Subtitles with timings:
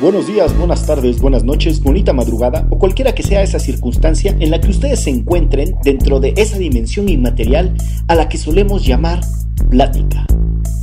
[0.00, 4.50] Buenos días, buenas tardes, buenas noches, bonita madrugada o cualquiera que sea esa circunstancia en
[4.50, 7.74] la que ustedes se encuentren dentro de esa dimensión inmaterial
[8.08, 9.20] a la que solemos llamar
[9.70, 10.26] plática,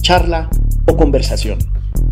[0.02, 0.50] charla
[0.88, 1.60] o conversación.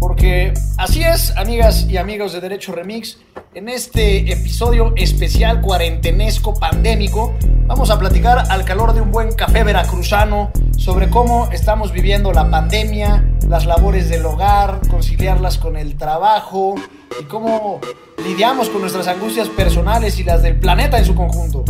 [0.01, 3.19] Porque así es, amigas y amigos de Derecho Remix,
[3.53, 7.35] en este episodio especial cuarentenesco pandémico,
[7.67, 12.49] vamos a platicar al calor de un buen café veracruzano sobre cómo estamos viviendo la
[12.49, 16.73] pandemia, las labores del hogar, conciliarlas con el trabajo
[17.21, 17.79] y cómo
[18.25, 21.63] lidiamos con nuestras angustias personales y las del planeta en su conjunto.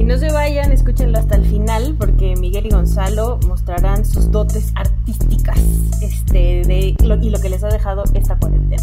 [0.00, 4.72] Y no se vayan, escúchenlo hasta el final porque Miguel y Gonzalo mostrarán sus dotes
[4.74, 5.58] artísticas
[6.00, 8.82] este, de, lo, y lo que les ha dejado esta cuarentena.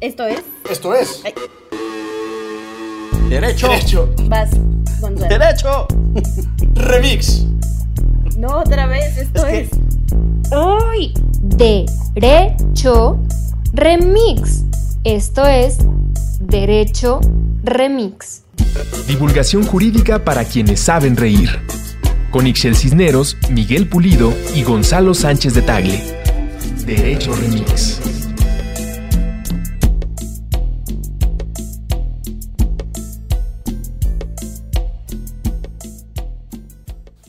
[0.00, 0.42] Esto es.
[0.70, 1.20] Esto es.
[1.26, 1.34] Ay.
[3.28, 3.68] Derecho.
[3.68, 4.08] Derecho.
[4.26, 4.48] Vas,
[5.02, 5.28] Gonzalo.
[5.28, 5.86] Derecho.
[6.76, 7.44] Remix.
[8.38, 9.78] No, otra vez, esto Es es.
[10.48, 13.18] que- Hoy, Derecho
[13.74, 14.64] Remix.
[15.04, 15.76] Esto es
[16.40, 17.20] Derecho
[17.66, 18.42] Remix.
[19.08, 21.48] Divulgación jurídica para quienes saben reír.
[22.30, 26.02] Con Ixel Cisneros, Miguel Pulido y Gonzalo Sánchez de Tagle.
[26.84, 28.02] Derecho Remix.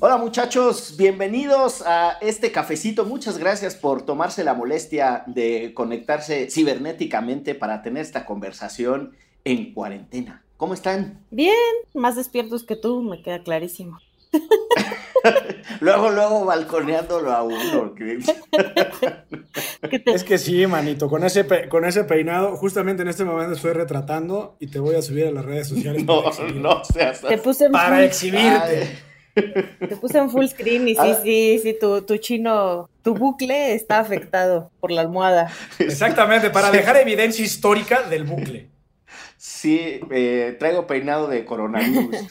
[0.02, 3.06] Hola muchachos, bienvenidos a este cafecito.
[3.06, 9.14] Muchas gracias por tomarse la molestia de conectarse cibernéticamente para tener esta conversación
[9.46, 10.44] en cuarentena.
[10.58, 11.20] ¿Cómo están?
[11.32, 11.54] Bien,
[11.94, 14.00] más despiertos que tú, me queda clarísimo.
[15.80, 17.94] Luego, luego balconeándolo a uno.
[17.96, 18.20] que-
[19.90, 23.26] ¿Qué te- Es que sí, manito, con ese, pe- con ese peinado, justamente en este
[23.26, 26.24] momento estoy retratando y te voy a subir a las redes sociales No,
[26.56, 28.98] no seas te puse en para full, exhibirte.
[29.36, 29.60] Ay,
[29.90, 31.20] te puse en full screen y sí, Ah.
[31.24, 35.52] sí, sí, tu, tu chino, tu bucle está afectado por la almohada.
[35.80, 38.70] Exactamente, para dejar evidencia histórica del bucle.
[39.48, 42.16] Sí, eh, traigo peinado de coronavirus.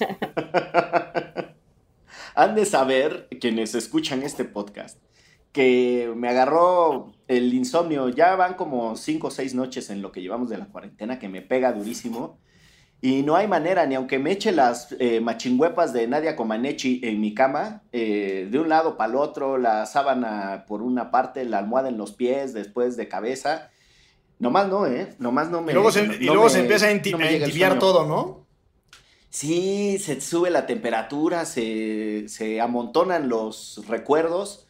[2.34, 4.98] Han de saber, quienes escuchan este podcast,
[5.52, 8.08] que me agarró el insomnio.
[8.08, 11.28] Ya van como cinco o seis noches en lo que llevamos de la cuarentena, que
[11.28, 12.40] me pega durísimo.
[13.00, 17.20] Y no hay manera, ni aunque me eche las eh, machingüepas de Nadia Comaneci en
[17.20, 21.58] mi cama, eh, de un lado para el otro, la sábana por una parte, la
[21.58, 23.70] almohada en los pies, después de cabeza.
[24.38, 25.14] Nomás no, ¿eh?
[25.18, 25.72] Nomás no me.
[25.72, 28.06] Y luego se, no y luego me- se empieza a, enti- no a entibiar todo,
[28.06, 28.44] ¿no?
[29.30, 34.66] Sí, se sube la temperatura, se, se amontonan los recuerdos.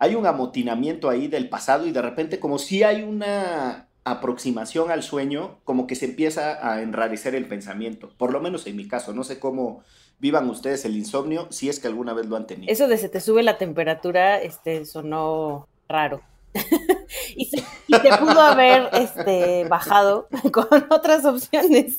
[0.00, 5.02] Hay un amotinamiento ahí del pasado y de repente como si hay una aproximación al
[5.02, 8.10] sueño, como que se empieza a enrarecer el pensamiento.
[8.16, 9.82] Por lo menos en mi caso, no sé cómo
[10.18, 12.72] vivan ustedes el insomnio, si es que alguna vez lo han tenido.
[12.72, 16.22] Eso de se te sube la temperatura, este, sonó raro.
[17.36, 21.96] y, se, y te pudo haber este, bajado con otras opciones.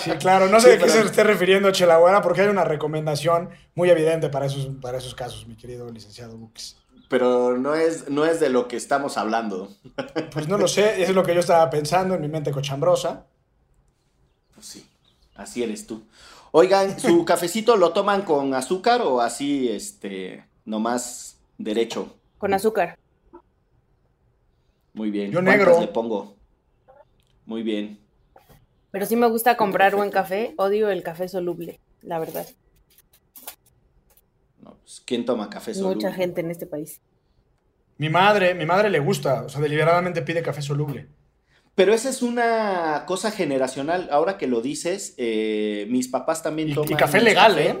[0.00, 2.64] Sí, claro, no sé Sí, de qué pero- se esté refiriendo Chelaguana, porque hay una
[2.64, 6.76] recomendación muy evidente para esos, para esos casos, mi querido licenciado Bux.
[7.08, 9.70] Pero no es, no es de lo que estamos hablando.
[10.32, 13.24] Pues no lo sé, eso es lo que yo estaba pensando en mi mente cochambrosa.
[14.54, 14.86] Pues sí,
[15.36, 16.02] así eres tú.
[16.50, 22.12] Oigan, ¿su cafecito lo toman con azúcar o así, este, nomás derecho?
[22.38, 22.98] Con azúcar.
[24.92, 25.30] Muy bien.
[25.30, 25.80] Yo ¿Cuántas negro.
[25.80, 26.36] le pongo?
[27.44, 27.98] Muy bien.
[28.90, 30.54] Pero sí me gusta comprar buen café.
[30.56, 32.46] Odio el café soluble, la verdad.
[34.62, 35.96] No, pues, ¿Quién toma café soluble?
[35.96, 37.00] Mucha gente en este país.
[37.98, 41.08] Mi madre, mi madre le gusta, o sea, deliberadamente pide café soluble.
[41.74, 44.08] Pero esa es una cosa generacional.
[44.10, 46.90] Ahora que lo dices, eh, mis papás también Y, toman.
[46.92, 47.76] y café legal, café.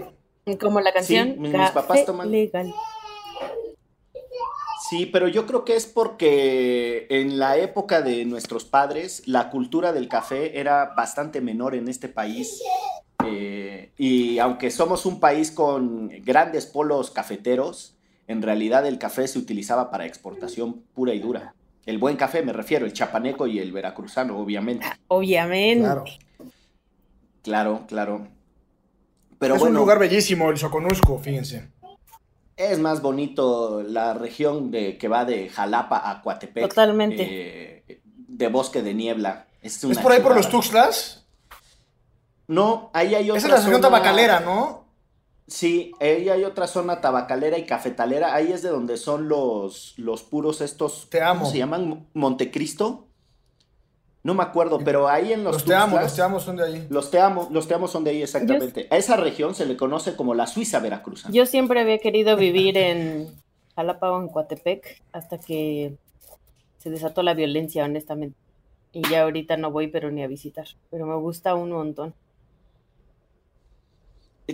[0.46, 0.58] ¿eh?
[0.58, 2.72] Como la canción mis Café papás toman- legal.
[4.88, 9.92] Sí, pero yo creo que es porque en la época de nuestros padres la cultura
[9.92, 12.62] del café era bastante menor en este país.
[13.24, 17.96] Eh, y aunque somos un país con grandes polos cafeteros,
[18.28, 21.54] en realidad el café se utilizaba para exportación pura y dura.
[21.84, 24.86] El buen café me refiero, el chapaneco y el veracruzano, obviamente.
[25.08, 25.84] Obviamente.
[25.84, 26.04] Claro.
[27.42, 28.28] Claro, claro.
[29.38, 31.68] Pero es bueno, un lugar bellísimo, el Soconusco, fíjense.
[32.56, 36.68] Es más bonito la región de, que va de Jalapa a Coatepec.
[36.68, 37.26] Totalmente.
[37.88, 39.46] eh, de bosque de niebla.
[39.62, 40.48] Es, una ¿Es por ahí por los.
[40.48, 41.24] Tuxtlas?
[42.48, 44.84] No, ahí hay otra Esa es la región zona- tabacalera, ¿no?
[45.48, 48.34] Sí, ahí hay otra zona tabacalera y cafetalera.
[48.34, 51.08] Ahí es de donde son los, los puros estos.
[51.08, 51.40] Te amo.
[51.40, 52.08] ¿Cómo se llaman?
[52.14, 53.05] Montecristo.
[54.26, 55.54] No me acuerdo, pero ahí en los.
[55.54, 56.86] Los, te amo, los te amo son de ahí.
[56.90, 58.88] Los te amo, los te amo son de ahí exactamente.
[58.90, 61.32] A esa región se le conoce como la Suiza veracruzana.
[61.32, 63.28] Yo siempre había querido vivir en,
[63.76, 65.94] Jalapa o en Coatepec hasta que
[66.78, 68.36] se desató la violencia, honestamente.
[68.92, 70.66] Y ya ahorita no voy, pero ni a visitar.
[70.90, 72.12] Pero me gusta un montón.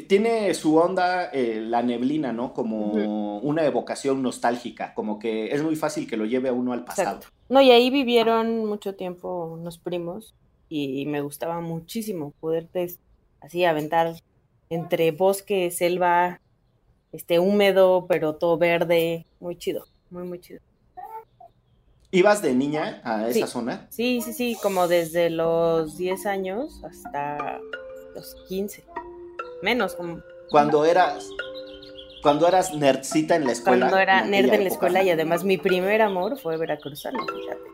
[0.09, 2.55] Tiene su onda eh, la neblina, ¿no?
[2.55, 6.85] Como una evocación nostálgica, como que es muy fácil que lo lleve a uno al
[6.85, 7.17] pasado.
[7.17, 7.37] Exacto.
[7.51, 10.35] No, y ahí vivieron mucho tiempo unos primos
[10.71, 12.95] y me gustaba muchísimo poderte
[13.43, 14.15] así aventar
[14.71, 16.41] entre bosque, selva,
[17.13, 20.61] este húmedo, pero todo verde, muy chido, muy muy chido.
[22.11, 23.53] ¿Ibas de niña a esa Sí.
[23.53, 23.87] zona?
[23.91, 27.59] Sí, sí, sí, como desde los 10 años hasta
[28.15, 28.85] los 15.
[29.63, 30.21] Menos, como
[30.51, 31.29] Cuando eras
[32.23, 33.87] cuando eras nerdcita en la escuela.
[33.87, 34.69] cuando era en nerd en la época.
[34.69, 37.73] escuela y además mi primer amor fue veracruzano, fíjate.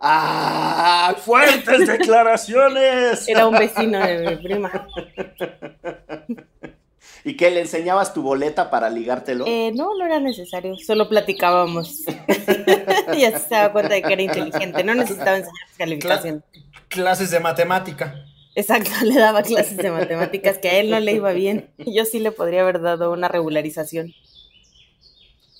[0.00, 1.14] ¡Ah!
[1.24, 3.26] ¡Fuertes declaraciones!
[3.26, 4.70] Era un vecino de mi prima.
[7.24, 9.46] ¿Y qué le enseñabas tu boleta para ligártelo?
[9.48, 12.02] Eh, no, no era necesario, solo platicábamos.
[13.16, 16.44] y así se daba cuenta de que era inteligente, no necesitaba enseñar calificación.
[16.88, 18.14] Clases de matemática.
[18.56, 21.70] Exacto, le daba clases de matemáticas que a él no le iba bien.
[21.78, 24.12] Yo sí le podría haber dado una regularización.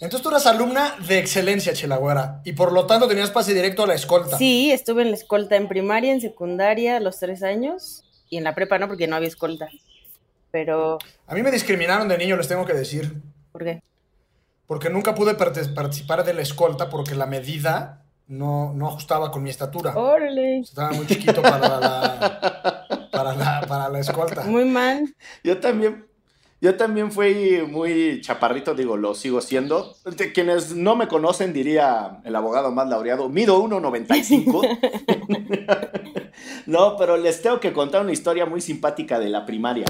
[0.00, 3.86] Entonces tú eras alumna de excelencia, Chelagüera, y por lo tanto tenías pase directo a
[3.86, 4.36] la escolta.
[4.36, 8.44] Sí, estuve en la escolta en primaria, en secundaria, a los tres años, y en
[8.44, 9.68] la prepa no, porque no había escolta.
[10.50, 13.14] Pero, A mí me discriminaron de niño, les tengo que decir,
[13.52, 13.80] ¿por qué?
[14.66, 19.50] porque nunca pude participar de la escolta porque la medida no, no ajustaba con mi
[19.50, 19.96] estatura.
[19.96, 24.42] Órale, Estaba muy chiquito para la, para la, para la escolta.
[24.44, 25.14] muy mal.
[25.44, 26.06] Yo también,
[26.60, 29.94] yo también fui muy chaparrito, digo, lo sigo siendo.
[30.04, 36.22] De quienes no me conocen, diría el abogado más laureado, mido 1,95.
[36.66, 39.86] no, pero les tengo que contar una historia muy simpática de la primaria.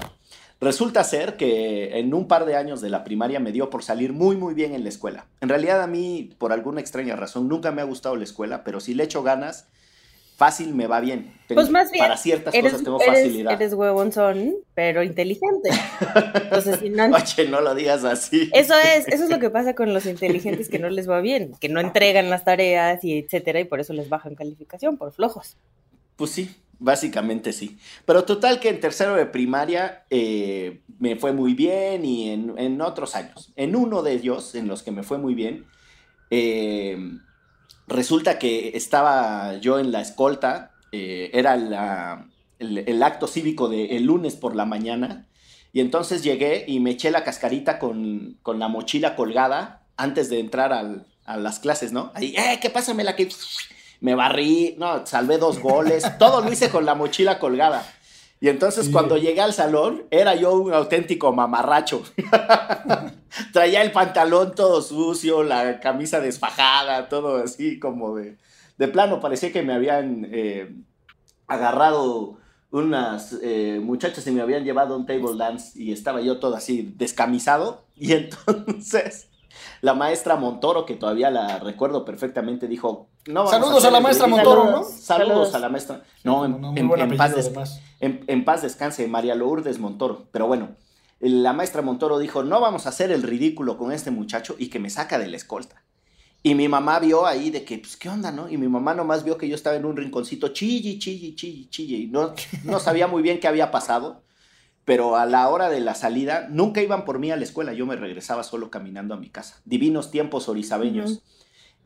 [0.60, 4.12] Resulta ser que en un par de años de la primaria me dio por salir
[4.14, 5.26] muy muy bien en la escuela.
[5.42, 8.80] En realidad a mí, por alguna extraña razón, nunca me ha gustado la escuela, pero
[8.80, 9.68] si le echo ganas,
[10.36, 11.34] fácil me va bien.
[11.46, 13.52] Tengo- Pues más bien, para ciertas Eres, cosas tengo eres, facilidad.
[13.52, 15.68] eres huevonzón, pero inteligente.
[16.34, 18.50] Entonces, si no, Oye, no lo digas así.
[18.54, 21.52] Eso es, eso es lo que pasa con los inteligentes que no les va bien,
[21.60, 25.56] que no entregan las tareas y etcétera, y por eso les bajan calificación, por flojos.
[26.16, 27.78] Pues sí, básicamente sí.
[28.05, 33.14] Pero total que en tercero de primaria eh, me fue muy bien y en, otros
[33.14, 33.52] años.
[33.56, 35.67] En uno de ellos, en los que me fue muy bien,
[36.31, 36.99] eh,
[37.87, 41.55] resulta que estaba yo en la escolta, eh, era
[42.58, 45.26] el, acto cívico del lunes por la mañana,
[45.73, 50.40] y entonces llegué y me eché la cascarita con, con la mochila colgada antes de
[50.40, 52.12] entrar al- a las clases, ¿no?
[52.14, 53.28] Ahí, ¡eh, qué pásame la que...
[54.00, 57.87] Me barrí, no, salvé dos goles, todo lo hice con la mochila colgada.
[58.38, 58.93] Y entonces Sí.
[58.93, 62.02] cuando llegué al salón, era yo un auténtico mamarracho.
[63.52, 68.37] Traía el pantalón todo sucio, la camisa desfajada, todo así como de,
[68.78, 69.20] de plano.
[69.20, 70.75] Parecía que me habían eh,
[71.46, 72.38] agarrado
[72.70, 76.56] unas eh, muchachas y me habían llevado a un table dance y estaba yo todo
[76.56, 77.84] así descamisado.
[77.96, 79.28] Y entonces
[79.81, 83.08] la maestra Montoro, que todavía la recuerdo perfectamente, dijo...
[83.26, 84.55] No Saludos hacer a la maestra ridículo".
[84.56, 84.84] Montoro, ¿no?
[84.84, 85.55] Saludos, Saludos.
[85.55, 86.02] a la maestra.
[86.25, 90.26] No, en, No, en- en paz des- en, en paz descanse, María Lourdes Montoro.
[90.32, 90.70] Pero bueno,
[91.20, 94.78] la maestra Montoro dijo, no vamos a hacer el ridículo con este muchacho y que
[94.78, 95.82] me saca de la escolta.
[96.43, 98.49] Y mi mamá vio ahí de que, pues, ¿qué onda, no?
[98.49, 101.97] Y mi mamá nomás vio que yo estaba en un rinconcito, chille, chille, chille, chille.
[101.97, 104.23] Y no, no sabía muy bien qué había pasado.
[104.85, 107.73] Pero a la hora de la salida, nunca iban por mí a la escuela.
[107.73, 109.56] Yo me regresaba solo caminando a mi casa.
[109.64, 111.11] Divinos tiempos orizabeños.
[111.12, 111.23] Ujú.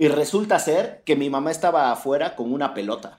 [0.00, 3.18] Y resulta ser que mi mamá estaba afuera con una pelota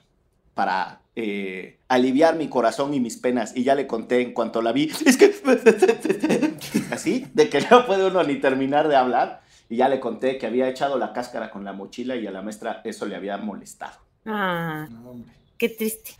[0.52, 3.56] para eh, aliviar mi corazón y mis penas.
[3.56, 4.90] Y ya le conté en cuanto la vi.
[5.06, 5.32] Es que.
[6.90, 9.42] Así, de que no puede uno ni terminar de hablar.
[9.68, 12.42] Y ya le conté que había echado la cáscara con la mochila y a la
[12.42, 14.00] maestra eso le había molestado.
[14.26, 15.32] Ah, No, hombre.
[15.58, 16.16] qué triste.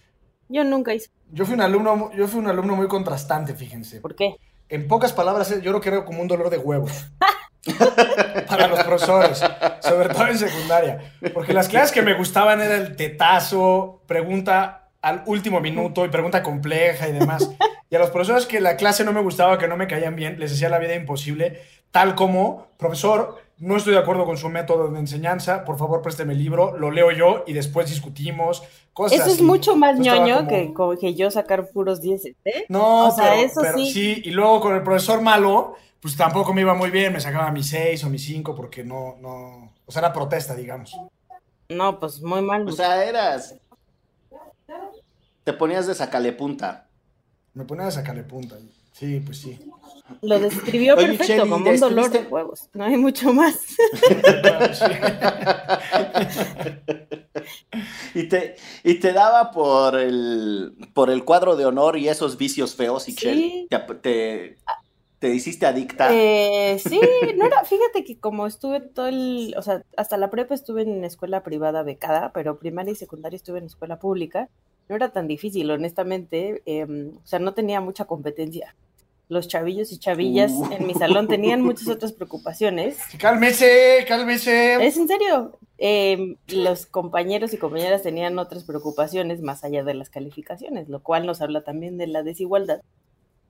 [0.49, 1.11] Yo nunca hice.
[1.33, 4.01] Yo fui un alumno, yo fui un alumno muy contrastante, fíjense.
[4.01, 4.37] ¿Por qué?
[4.69, 6.93] En pocas palabras, yo lo creo como un dolor de huevos.
[8.49, 9.43] Para los profesores,
[9.81, 11.13] sobre todo en secundaria.
[11.33, 16.43] Porque las clases que me gustaban era el tetazo, pregunta al último minuto y pregunta
[16.43, 17.51] compleja y demás.
[17.91, 20.39] Y a los profesores que la clase no me gustaba, que no me caían bien,
[20.39, 24.89] les hacía la vida imposible, tal como, profesor, no estoy de acuerdo con su método
[24.89, 28.63] de enseñanza, por favor présteme el libro, lo leo yo y después discutimos.
[28.93, 29.43] Cosas Eso es así.
[29.43, 32.65] mucho más ñoño como- que, que yo sacar puros 10, ¿eh?
[32.69, 34.23] no, O sea, pero, eso pero sí.
[34.25, 37.13] Y luego con el profesor malo, pues tampoco me iba muy bien.
[37.15, 39.73] Me sacaba mis seis o mis cinco porque no, no.
[39.87, 40.95] O sea, era protesta, digamos.
[41.71, 42.69] No, pues muy mal.
[42.69, 43.55] O sea, eras.
[45.45, 46.89] Te ponías de sacale punta.
[47.55, 48.57] Me ponía a sacarle punta.
[48.57, 48.71] ahí.
[48.93, 49.59] Sí, pues sí.
[50.21, 52.69] Lo describió Oye, perfecto, Cheli, como un dolor de ¿estuviste- huevos.
[52.75, 53.57] No hay mucho más.
[58.15, 62.75] Y te, y te daba por el, por el cuadro de honor y esos vicios
[62.75, 63.67] feos, y Sí.
[63.71, 64.59] te, te,
[65.23, 66.09] te hiciste adicta.
[66.13, 66.99] Eh, sí,
[67.37, 71.05] no era, fíjate que como estuve todo el, o sea, hasta la prepa estuve en
[71.05, 74.49] escuela privada becada, pero primaria y secundaria estuve en escuela pública,
[74.89, 78.75] no era tan difícil, honestamente, em, o sea, no tenía mucha competencia.
[79.29, 80.73] Los chavillos y chavillas Uh.
[80.73, 82.99] en mi salón tenían muchas otras preocupaciones.
[83.21, 84.85] Cálmese, cálmese.
[84.85, 85.57] Es en serio.
[85.79, 91.27] Em, los compañeros y compañeras tenían otras preocupaciones más allá de las calificaciones, lo cual
[91.27, 92.81] nos habla también de la desigualdad.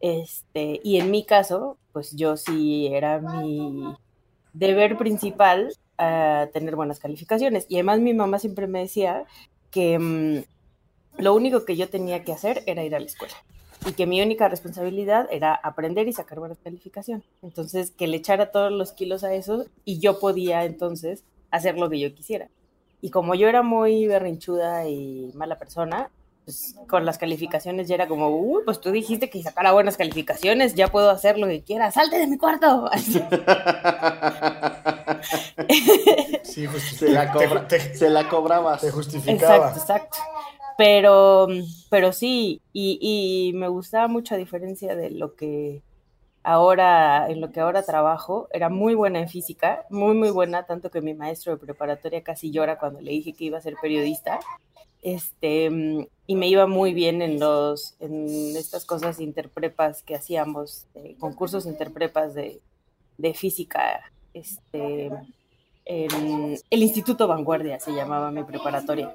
[0.03, 3.95] Este, y en mi caso, pues yo sí era mi
[4.53, 7.67] deber principal ah, tener buenas calificaciones.
[7.69, 9.25] Y además mi mamá siempre me decía
[9.71, 10.43] que mm,
[11.23, 13.35] lo único que yo tenía que hacer era ir a la escuela.
[13.87, 17.27] Y que mi única responsabilidad era aprender y sacar buenas calificaciones.
[17.41, 21.89] Entonces, que le echara todos los kilos a eso y yo podía entonces hacer lo
[21.89, 22.49] que yo quisiera.
[23.01, 26.11] Y como yo era muy berrinchuda y mala persona,
[26.45, 30.75] pues con las calificaciones ya era como, uy, pues tú dijiste que sacara buenas calificaciones,
[30.75, 32.89] ya puedo hacer lo que quiera, salte de mi cuarto.
[32.93, 33.23] Así.
[36.43, 38.81] Sí, pues se, la te, cobra- te- se la cobrabas.
[38.81, 39.69] te justificaba.
[39.71, 40.19] Exacto, exacto.
[40.77, 41.47] Pero,
[41.91, 45.83] pero sí, y, y me gustaba mucho a diferencia de lo que
[46.43, 50.91] ahora, en lo que ahora trabajo, era muy buena en física, muy, muy buena, tanto
[50.91, 54.41] que mi maestro de preparatoria casi llora cuando le dije que iba a ser periodista.
[55.03, 60.87] Este, mm, y me iba muy bien en los, en estas cosas interprepas que hacíamos,
[60.95, 62.61] eh, concursos interprepas de,
[63.19, 64.01] de física,
[64.33, 65.11] este,
[65.85, 69.15] el Instituto Vanguardia se llamaba mi preparatoria.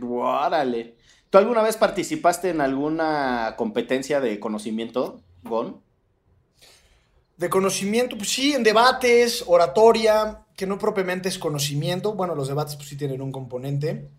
[0.00, 0.96] Órale.
[1.30, 5.80] ¿Tú alguna vez participaste en alguna competencia de conocimiento, Gon?
[7.42, 12.14] De conocimiento, pues sí, en debates, oratoria, que no propiamente es conocimiento.
[12.14, 14.10] Bueno, los debates pues sí tienen un componente.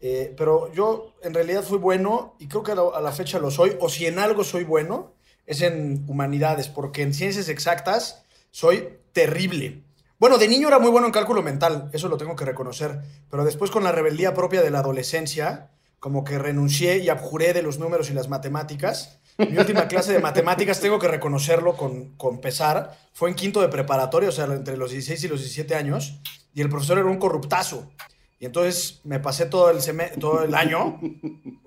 [0.00, 3.38] Eh, pero yo en realidad fui bueno y creo que a la, a la fecha
[3.38, 3.76] lo soy.
[3.78, 5.12] O si en algo soy bueno,
[5.46, 9.84] es en humanidades, porque en ciencias exactas soy terrible.
[10.18, 13.02] Bueno, de niño era muy bueno en cálculo mental, eso lo tengo que reconocer.
[13.30, 17.62] Pero después con la rebeldía propia de la adolescencia, como que renuncié y abjuré de
[17.62, 19.20] los números y las matemáticas.
[19.38, 23.68] Mi última clase de matemáticas, tengo que reconocerlo con, con pesar, fue en quinto de
[23.68, 26.20] preparatoria, o sea, entre los 16 y los 17 años,
[26.54, 27.90] y el profesor era un corruptazo.
[28.38, 29.78] Y entonces me pasé todo el,
[30.20, 31.00] todo el año,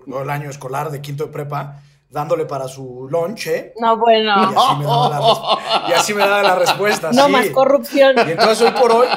[0.08, 4.32] todo el año escolar de quinto de prepa, dándole para su lonche, No, y bueno,
[4.32, 7.10] así me daba la, y así me daba la respuesta.
[7.12, 7.32] no sí.
[7.32, 8.16] más corrupción.
[8.16, 9.08] Y entonces hoy por hoy,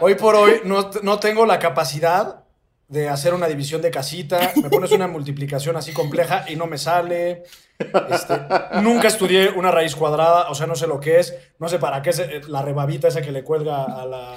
[0.00, 2.44] hoy por hoy no, no tengo la capacidad
[2.88, 4.52] de hacer una división de casita.
[4.56, 7.44] Me pones una multiplicación así compleja y no me sale.
[7.78, 8.40] Este,
[8.82, 11.34] nunca estudié una raíz cuadrada, o sea, no sé lo que es.
[11.58, 14.34] No sé para qué es eh, la rebabita esa que le cuelga a la,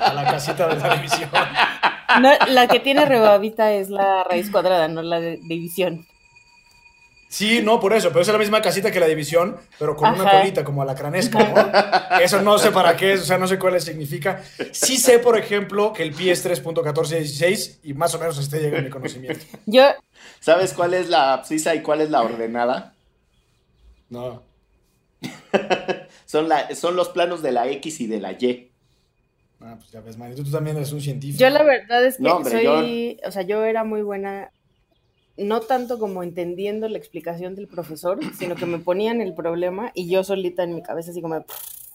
[0.00, 1.30] a la casita de la división.
[2.20, 6.06] No, la que tiene rebabita es la raíz cuadrada, no la de división.
[7.28, 10.30] Sí, no, por eso, pero es la misma casita que la división, pero con una
[10.30, 12.20] colita como a la cranesca, ¿no?
[12.20, 14.42] Eso no sé para qué es, o sea, no sé cuál significa.
[14.72, 18.80] Sí sé, por ejemplo, que el pi es 3.1416 y más o menos hasta llega
[18.80, 19.44] mi conocimiento.
[19.66, 19.82] Yo,
[20.40, 22.94] ¿Sabes cuál es la abscisa y cuál es la ordenada?
[24.10, 24.42] No.
[26.26, 28.70] Son, la, son los planos de la X y de la Y.
[29.60, 31.40] Ah, pues ya ves, manito, tú también eres un científico.
[31.40, 34.52] yo la verdad es que No, hombre, soy, o sea, yo era muy buena,
[35.36, 40.08] no tanto como entendiendo la explicación del profesor, sino que me ponían el problema y
[40.08, 41.44] yo solita en mi cabeza así como,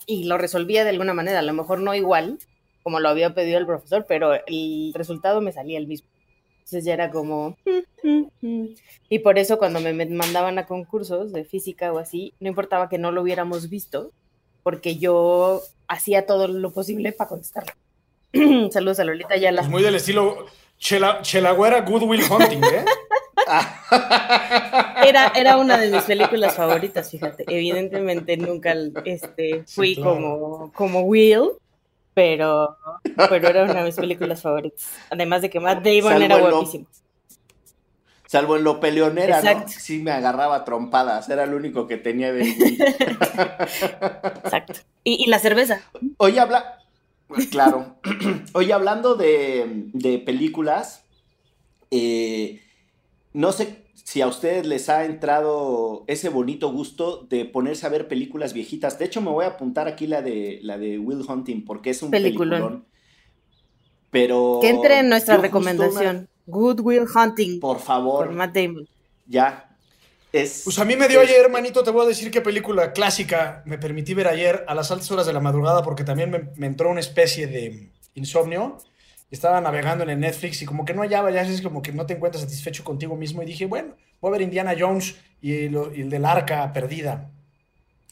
[0.08, 2.40] y lo resolvía de alguna manera, a lo mejor no igual
[2.84, 6.10] como lo había pedido el profesor, pero el resultado me salía el mismo.
[6.64, 7.58] Entonces ya era como...
[9.10, 12.98] Y por eso cuando me mandaban a concursos de física o así, no importaba que
[12.98, 14.12] no lo hubiéramos visto,
[14.64, 17.74] porque yo hacía todo lo posible para contestarlo.
[18.72, 19.62] Saludos a Lolita Es Yala.
[19.64, 20.48] muy del estilo
[20.80, 22.86] Chela, Chelagüera Goodwill Hunting, ¿eh?
[25.06, 27.44] Era, era una de mis películas favoritas, fíjate.
[27.48, 28.74] Evidentemente nunca
[29.06, 30.14] este, Sí, fui claro.
[30.14, 31.50] como, como Will,
[32.14, 32.78] pero,
[33.30, 34.86] pero era una de mis películas favoritas.
[35.10, 36.88] Además de que Matt Damon Salvo era en lo- guapísimo.
[38.28, 39.50] Salvo en lo peleonera, ¿no?
[39.50, 39.74] Exacto.
[39.78, 42.42] Sí me agarraba trompadas, era lo único que tenía de...
[44.44, 44.80] Exacto.
[45.04, 45.82] Y, y la cerveza.
[46.18, 46.80] Oye, habla...
[47.52, 47.98] Claro.
[48.54, 51.04] Oye, hablando de, de películas,
[51.92, 52.62] eh,
[53.34, 58.08] no sé si a ustedes les ha entrado ese bonito gusto de ponerse a ver
[58.08, 58.98] películas viejitas.
[59.00, 62.02] De hecho, me voy a apuntar aquí la de, la de Will Hunting porque es
[62.02, 62.50] un Peliculón.
[62.62, 62.86] peliculón.
[64.12, 64.60] Pero...
[64.62, 66.16] Que entre en nuestra recomendación.
[66.18, 67.60] una- Good Will Hunting.
[67.60, 68.88] Por Por favor, Matt Damon.
[69.28, 69.70] ya.
[70.32, 72.92] Es, Pues a mí me dio es- ayer, manito, te voy a decir qué película
[72.92, 76.50] clásica me permití ver ayer a las altas horas de la madrugada porque también me,
[76.56, 78.80] me entró una especie de insomnio.
[79.34, 82.06] Estaba navegando en el Netflix y como que no hallaba, ya es como que no
[82.06, 85.94] te encuentras satisfecho contigo mismo y dije, bueno, voy a ver Indiana Jones y, lo-
[85.94, 87.32] y el del arca perdida.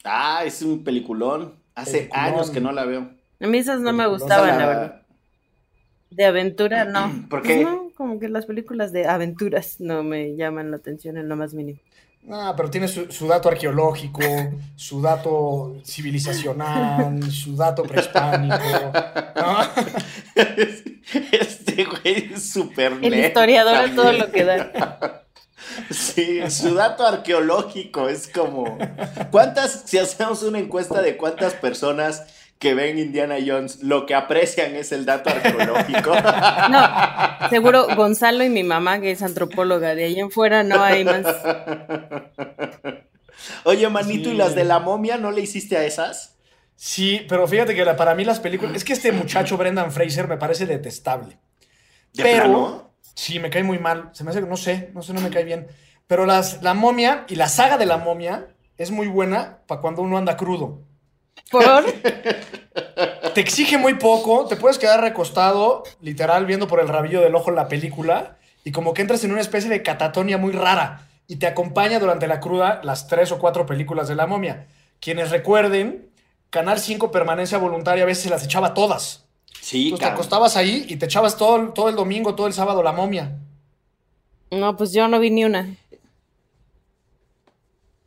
[0.03, 1.53] Ah, es un peliculón.
[1.75, 2.25] Hace Peliculón.
[2.25, 3.11] años que no la veo.
[3.39, 5.01] A mí esas no me gustaban, la verdad.
[6.09, 7.11] De aventura, no.
[7.29, 7.63] ¿Por Pues qué?
[7.63, 11.53] no, como que las películas de aventuras no me llaman la atención en lo más
[11.53, 11.79] mínimo.
[12.31, 14.21] Ah, pero tiene su, su dato arqueológico,
[14.75, 18.57] su dato civilizacional, su dato prehispánico.
[19.35, 19.57] ¿no?
[21.31, 25.17] Este güey es súper El nerd historiador a todo lo que da.
[25.89, 28.77] Sí, su dato arqueológico es como.
[29.29, 32.23] ¿Cuántas, si hacemos una encuesta de cuántas personas
[32.59, 36.11] que ven Indiana Jones lo que aprecian es el dato arqueológico?
[36.69, 41.05] No, seguro Gonzalo y mi mamá, que es antropóloga, de ahí en fuera no hay
[41.05, 41.25] más.
[43.63, 44.35] Oye, manito, Sí.
[44.35, 46.35] ¿y las de la momia no le hiciste a esas?
[46.83, 48.75] Sí, pero fíjate que la- para mí las películas.
[48.75, 51.37] Es que este muchacho Brendan Fraser me parece detestable.
[52.11, 52.91] ¿De Pero- plano?
[53.13, 54.09] Sí, me cae muy mal.
[54.13, 55.67] Se me hace que no sé, no sé, no me cae bien.
[56.07, 58.47] Pero las, la momia y la saga de la momia
[58.77, 60.81] es muy buena para cuando uno anda crudo.
[61.51, 61.63] Por
[63.35, 67.51] Te exige muy poco, te puedes quedar recostado, literal, viendo por el rabillo del ojo
[67.51, 71.45] la película, y como que entras en una especie de catatonia muy rara, y te
[71.47, 74.67] acompaña durante la cruda las tres o cuatro películas de la momia.
[74.99, 76.09] Quienes recuerden,
[76.51, 79.25] Canal 5 Permanencia Voluntaria a veces se las echaba todas.
[79.59, 82.53] Sí, Entonces te acostabas ahí y te echabas todo, el- todo el domingo, todo el
[82.53, 83.37] sábado la momia.
[84.51, 85.75] No, pues yo no vi ni una.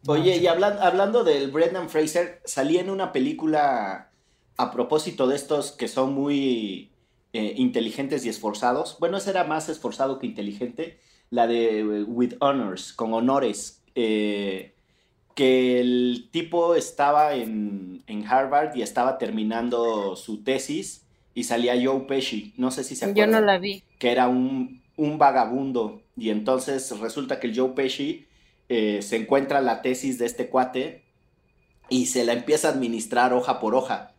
[0.06, 4.10] Oye, y hablan- hablando del Brendan Fraser, salía en una película
[4.56, 6.90] a propósito de estos que son muy
[7.32, 8.96] eh, inteligentes y esforzados.
[9.00, 11.00] Bueno, ese era más esforzado que inteligente.
[11.30, 13.80] La de eh, With Honors, con honores.
[13.96, 14.73] eh,
[15.34, 22.02] que el tipo estaba en, en Harvard y estaba terminando su tesis y salía Joe
[22.06, 22.54] Pesci.
[22.56, 23.82] No sé si se Yo acuerdan no la vi.
[23.98, 26.02] que era un, un vagabundo.
[26.16, 28.26] Y entonces resulta que el Joe Pesci
[28.68, 31.02] eh, se encuentra la tesis de este cuate
[31.88, 34.12] y se la empieza a administrar hoja por hoja.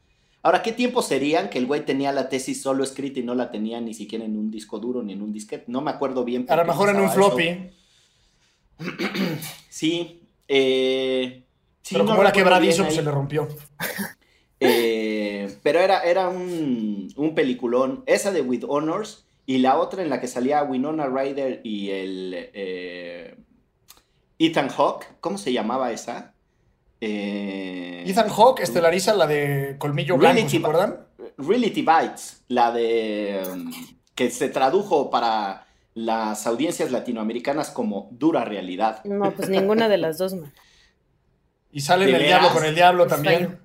[0.43, 3.49] Ahora, ¿qué tiempo serían que el güey tenía la tesis solo escrita y no la
[3.49, 5.63] tenía ni siquiera en un disco duro ni en un disquete?
[5.67, 6.45] No me acuerdo bien.
[6.49, 7.71] A lo mejor en un floppy, eso.
[9.69, 10.21] Sí.
[10.47, 11.43] Eh,
[11.81, 13.47] sí, pero no como era quebradizo, pues se le rompió.
[14.59, 18.03] Eh, pero era, era un, un peliculón.
[18.05, 22.49] Esa de With Honors y la otra en la que salía Winona Ryder y el
[22.53, 23.35] eh,
[24.39, 25.05] Ethan Hawke.
[25.19, 26.33] ¿Cómo se llamaba esa?
[27.01, 31.07] Eh, Ethan Hawke estelariza la de Colmillo Blanco, Reality ¿se acuerdan?
[31.37, 33.71] Reality Bites, la de um,
[34.15, 35.64] que se tradujo para
[35.95, 39.03] las audiencias latinoamericanas como dura realidad.
[39.05, 40.53] No, pues ninguna de las dos, man.
[41.71, 43.45] Y sale en ¿De el diablo con el diablo Pues también.
[43.47, 43.57] fallo.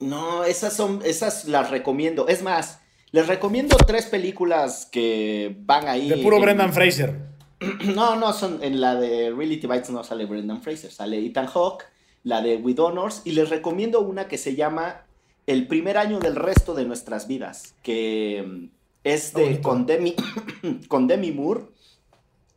[0.00, 2.28] No, esas son, esas las recomiendo.
[2.28, 6.08] Es más, les recomiendo tres películas que van ahí.
[6.08, 7.28] De puro en- Brendan Fraser.
[7.94, 11.84] No, no, son en la de Reality Bites no sale Brendan Fraser, sale Ethan Hawke,
[12.24, 15.02] la de With Honors, y les recomiendo una que se llama
[15.46, 18.70] El primer año del resto de nuestras vidas, que
[19.04, 19.68] es Está de bonito.
[19.68, 20.14] con Demi,
[20.88, 21.62] con Demi Moore,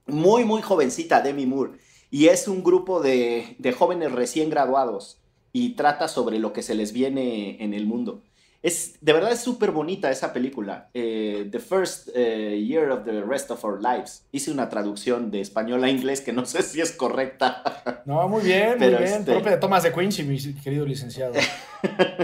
[0.08, 1.74] muy, muy jovencita Demi Moore,
[2.12, 5.20] y es un grupo de, de jóvenes recién graduados
[5.52, 8.22] y trata sobre lo que se les viene en el mundo.
[8.62, 10.90] Es, de verdad es súper bonita esa película.
[10.94, 14.26] eh, the First eh, Year of the Rest of Our Lives.
[14.32, 17.62] Hice una traducción de español a inglés que no sé si es correcta.
[18.06, 19.12] No, muy bien, muy Pero bien.
[19.14, 21.34] este- Propia de Thomas de Quincy, mi querido licenciado.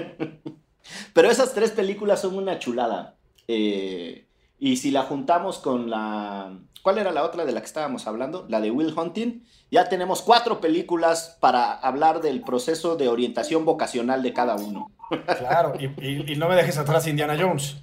[1.14, 3.16] Pero esas tres películas son una chulada.
[3.52, 4.28] Eh,
[4.60, 6.54] y si la juntamos con la...
[6.84, 8.46] ¿Cuál era la otra de la que estábamos hablando?
[8.48, 9.44] La de Will Hunting.
[9.72, 14.92] Ya tenemos cuatro películas para hablar del proceso de orientación vocacional de cada uno.
[15.40, 17.78] Claro, y, y- y no me dejes atrás Indiana Jones.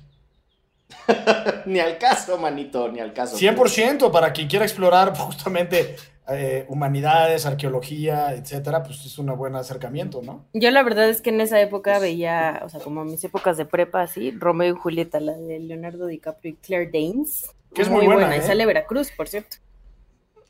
[1.67, 3.37] ni al caso, manito, ni al caso.
[3.37, 5.97] 100% para quien quiera explorar justamente
[6.29, 10.45] eh, humanidades, arqueología, etcétera, pues es un buen acercamiento, ¿no?
[10.53, 13.65] Yo la verdad es que en esa época veía, o sea, como mis épocas de
[13.65, 17.51] prepa, así, Romeo y Julieta, la de Leonardo DiCaprio y Claire Danes.
[17.75, 18.43] Que es muy buena, Y ¿eh?
[18.43, 19.57] sale Veracruz, por cierto.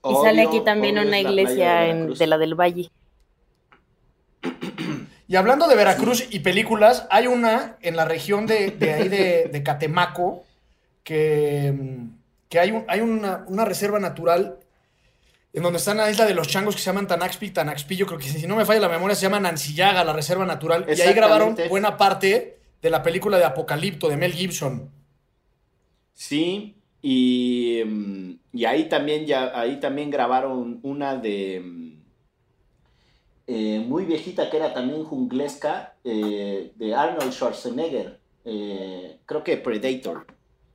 [0.08, 2.18] Y sale aquí también una iglesia de en- Veracruz.
[2.20, 2.90] de la del Valle.
[5.28, 9.48] Y hablando de Veracruz y películas, hay una en la región de, de ahí de,
[9.52, 10.44] de Catemaco
[11.02, 12.08] que, mm,
[12.48, 14.58] que hay, un- hay una, una reserva natural
[15.52, 18.18] en donde está la isla de los changos que se llaman Tanaxpi, Tanaxpi, yo creo
[18.18, 21.14] que si no me falla la memoria se llama Nancillaga, la reserva natural, y ahí
[21.14, 24.90] grabaron buena parte de la película de Apocalipto de Mel Gibson.
[26.12, 31.96] Sí, Y, mm, y ahí también ya, ahí también grabaron una de mm,
[33.46, 38.18] eh, muy viejita que era también junglesca eh, de Arnold Schwarzenegger.
[38.44, 40.26] Eh, creo que Predator.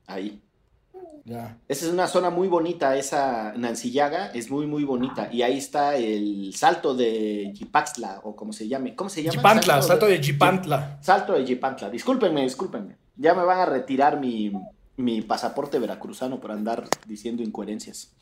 [0.07, 0.39] Ahí.
[1.23, 1.57] Ya.
[1.67, 5.29] Esa es una zona muy bonita, esa Nancillaga es muy, muy bonita.
[5.31, 8.95] Y ahí está el salto de Jipaxtla, o como se llame.
[8.95, 9.34] ¿Cómo se llama?
[9.38, 10.99] Jipantla, salto de Jipantla.
[11.01, 11.89] Salto de Jipantla.
[11.89, 12.97] Discúlpenme, discúlpenme.
[13.15, 14.51] Ya me van a retirar mi,
[14.97, 18.13] mi pasaporte veracruzano por andar diciendo incoherencias.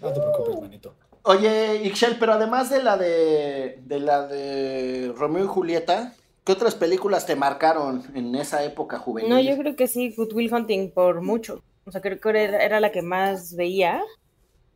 [0.00, 0.94] No te preocupes, manito.
[1.22, 6.76] Oye, Ixchel, pero además de la de, de la de Romeo y Julieta, ¿qué otras
[6.76, 9.28] películas te marcaron en esa época juvenil?
[9.28, 11.62] No, yo creo que sí, Good Will Hunting por mucho.
[11.88, 14.02] O sea, creo que era, la que más veía.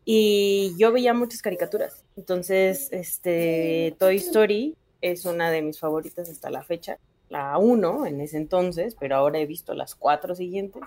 [0.04, 2.04] Y yo veía muchas caricaturas.
[2.16, 6.98] Entonces, este, Toy Story es una de mis favoritas hasta la fecha.
[7.28, 10.82] La uno en ese entonces, pero ahora he visto las cuatro siguientes.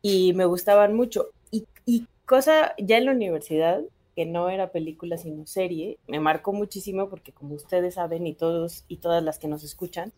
[0.00, 1.28] Y me gustaban mucho.
[1.50, 3.82] Y, y cosa, ya en la universidad,
[4.16, 8.84] que no era película sino serie, me marcó muchísimo porque como ustedes saben y todos
[8.88, 10.12] y todas las que nos escuchan,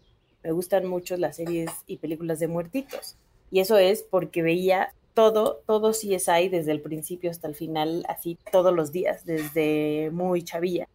[0.44, 3.16] me gustan mucho las series y películas de muertitos.
[3.50, 8.38] Y eso es porque veía todo, todo CSI desde el principio hasta el final, así
[8.50, 10.88] todos los días, desde muy chavilla.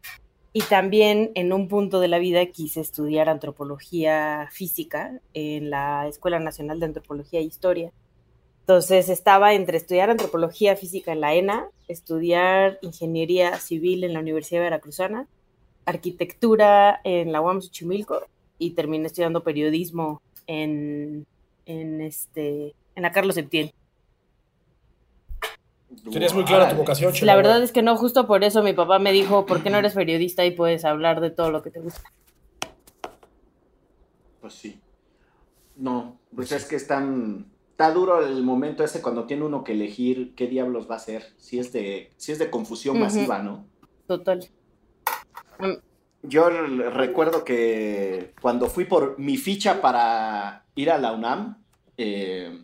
[0.54, 6.39] Y también en un punto de la vida quise estudiar antropología física en la Escuela
[6.39, 7.91] Nacional de Antropología e Historia.
[8.62, 14.62] Entonces estaba entre estudiar antropología física en la ENA, estudiar ingeniería civil en la Universidad
[14.62, 15.28] Veracruzana,
[15.86, 18.21] arquitectura en la UAM Xochimilco
[18.58, 21.28] y terminé estudiando periodismo en,
[21.65, 23.71] en, este, en la Carlos Septién.
[26.12, 27.36] Tenías muy clara tu vocación, La Chela.
[27.36, 29.93] verdad es que no, justo por eso mi papá me dijo, ¿por qué no eres
[29.93, 32.01] periodista y puedes hablar de todo lo que te gusta?
[34.41, 34.79] Pues sí.
[35.75, 37.47] No, pues es que es tan...
[37.71, 41.34] Está duro el momento ese cuando tiene uno que elegir qué diablos va a hacer.
[41.38, 43.65] Si es de, si es de confusión masiva, ¿no?
[44.08, 44.47] Total.
[45.60, 45.73] Mm,
[46.23, 51.58] Yo recuerdo que cuando fui por mi ficha para ir a la UNAM,
[51.97, 52.63] eh,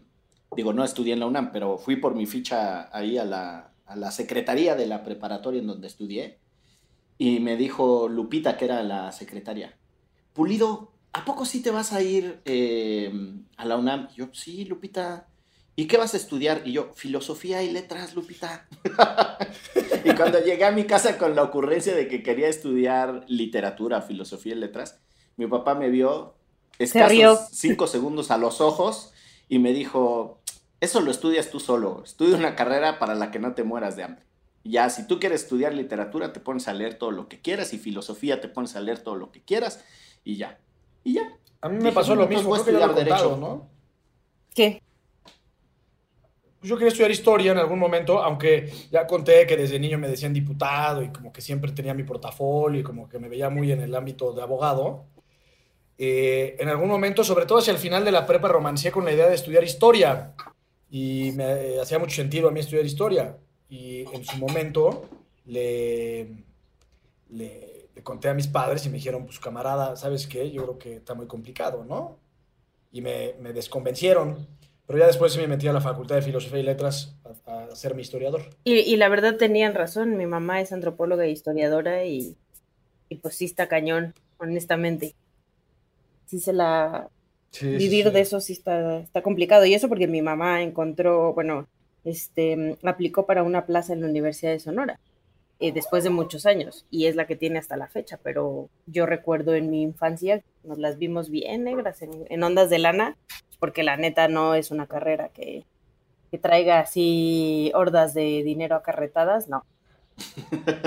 [0.56, 3.96] digo, no estudié en la UNAM, pero fui por mi ficha ahí a la, a
[3.96, 6.40] la secretaría de la preparatoria en donde estudié,
[7.18, 9.78] y me dijo Lupita, que era la secretaria,
[10.34, 13.12] Pulido, ¿a poco sí te vas a ir eh,
[13.58, 14.08] a la UNAM?
[14.16, 15.28] Y yo, sí, Lupita.
[15.76, 16.62] ¿Y qué vas a estudiar?
[16.66, 18.68] Y yo, filosofía y letras, Lupita.
[20.06, 24.54] y cuando llegué a mi casa con la ocurrencia de que quería estudiar literatura, filosofía
[24.54, 25.00] y letras,
[25.38, 26.36] mi papá me vio
[26.80, 29.14] escasos cinco segundos a los ojos
[29.48, 30.40] y me dijo,
[30.82, 34.04] eso lo estudias tú solo, estudia una carrera para la que no te mueras de
[34.04, 34.26] hambre.
[34.63, 37.78] Ya, si tú quieres estudiar literatura, te pones a leer todo lo que quieras y
[37.78, 39.84] filosofía, te pones a leer todo lo que quieras
[40.24, 40.60] y ya.
[41.04, 41.38] Y ya.
[41.62, 43.38] A mí me Dije, pasó lo mismo, voy a lo estudiar contado, Derecho.
[43.38, 43.70] ¿no?
[44.54, 44.82] ¿Qué?
[46.63, 50.34] Yo quería estudiar historia en algún momento, aunque ya conté que desde niño me decían
[50.34, 53.82] diputado y como que siempre tenía mi portafolio y como que me veía muy en
[53.82, 55.06] el ámbito de abogado.
[55.98, 59.12] Eh, en algún momento, sobre todo hacia el final de la prepa, romancé con la
[59.12, 60.34] idea de estudiar historia
[60.91, 63.38] y me eh, hacía mucho sentido a mí estudiar historia.
[63.69, 65.10] Y en su momento
[65.45, 66.43] le,
[67.30, 70.51] le, conté a mis padres y me dijeron, pues camarada, ¿sabes qué?
[70.51, 72.19] Yo creo que está muy complicado, ¿no?
[72.91, 74.45] Y me, me desconvencieron.
[74.86, 77.95] Pero ya después sí me metí a la Facultad de Filosofía y Letras a, ser
[77.95, 78.41] mi historiador.
[78.65, 82.36] Y, y la verdad tenían razón, mi mamá es antropóloga e historiadora y,
[83.08, 85.15] y pues sí está cañón, honestamente.
[86.25, 87.10] Sí se la...
[87.60, 89.66] Vivir de eso sí está, está complicado.
[89.66, 91.68] Y eso porque mi mamá encontró, bueno,
[92.06, 95.00] este, aplicó para una plaza en la Universidad de Sonora
[95.60, 98.20] eh, después de muchos años y es la que tiene hasta la fecha.
[98.24, 102.80] Pero yo recuerdo en mi infancia nos las vimos bien negras en, en ondas de
[102.80, 103.18] lana
[103.60, 105.66] porque la neta no es una carrera que,
[106.32, 109.66] que traiga así hordas de dinero acarretadas, no.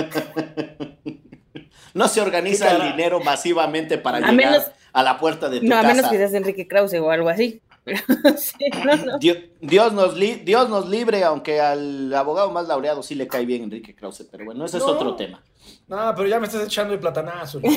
[1.95, 5.67] No se organiza el dinero masivamente para A llegar menos- a la puerta de tu
[5.67, 5.95] No, a casa.
[5.95, 7.61] menos que seas Enrique Krause o algo así.
[7.85, 7.99] Pero,
[8.39, 8.55] sí,
[8.87, 9.19] no, no.
[9.19, 13.45] Dios, Dios nos li- Dios nos libre, aunque al abogado más laureado sí le cae
[13.45, 15.43] bien Enrique Krause, pero bueno, ese es otro tema.
[15.87, 17.61] No, pero ya me estás echando el platanazo.
[17.61, 17.69] ¿no?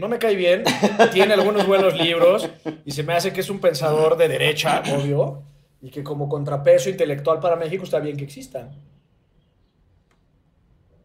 [0.00, 0.64] No me cae bien.
[1.12, 2.46] Tiene algunos buenos libros
[2.84, 5.42] y se me hace que es un pensador de derecha, obvio,
[5.80, 8.68] y que como contrapeso intelectual para México está bien que exista.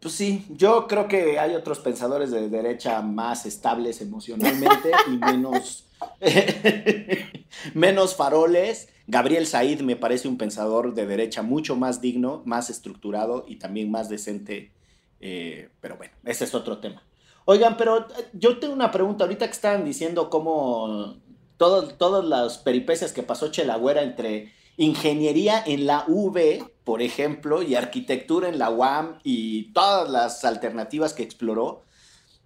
[0.04, 5.86] Pues sí, yo creo que hay otros pensadores de derecha más estables emocionalmente y menos,
[7.74, 8.90] menos faroles.
[9.06, 13.90] Gabriel Said me parece un pensador de derecha mucho más digno, más estructurado y también
[13.90, 14.72] más decente.
[15.20, 17.02] eh, pero bueno, ese es otro tema.
[17.46, 19.24] Oigan, pero eh, yo tengo una pregunta.
[19.24, 21.16] Ahorita que estaban diciendo cómo
[21.56, 28.48] todas las peripecias que pasó Chelagüera entre ingeniería en la UV, por ejemplo, y arquitectura
[28.48, 31.82] en la UAM y todas las alternativas que exploró,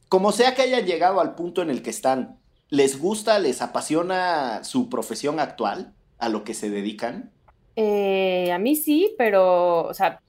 [0.08, 2.38] como sea que hayan llegado al punto en el que están,
[2.70, 7.30] ¿les gusta, les apasiona su profesión actual, a lo que se dedican?
[7.76, 10.20] Eh, a mí sí, pero, o sea,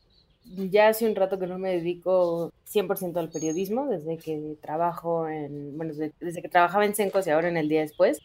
[0.46, 5.78] ya hace un rato que no me dedico 100% al periodismo, desde que trabajo en,
[5.78, 8.20] bueno, desde, que trabajaba en Sencos y ahora en el día después,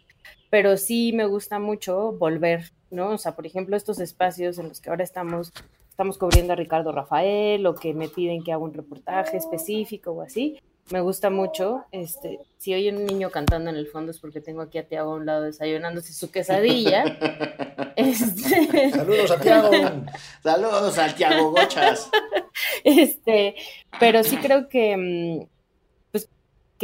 [0.50, 3.10] pero sí me gusta mucho volver, ¿no?
[3.10, 5.52] O sea, por ejemplo, estos espacios en los que ahora estamos,
[5.90, 10.22] estamos cubriendo a Ricardo Rafael o que me piden que haga un reportaje específico o
[10.22, 10.58] así,
[10.90, 11.84] me gusta mucho.
[11.92, 15.12] Este, si oye un niño cantando en el fondo es porque tengo aquí a Tiago
[15.12, 17.04] a un lado desayunándose su quesadilla.
[17.96, 19.70] Este, Saludos a Tiago.
[20.42, 22.10] Saludos a Tiago Gochas.
[22.82, 23.54] Este,
[24.00, 25.53] pero sí creo que, mm,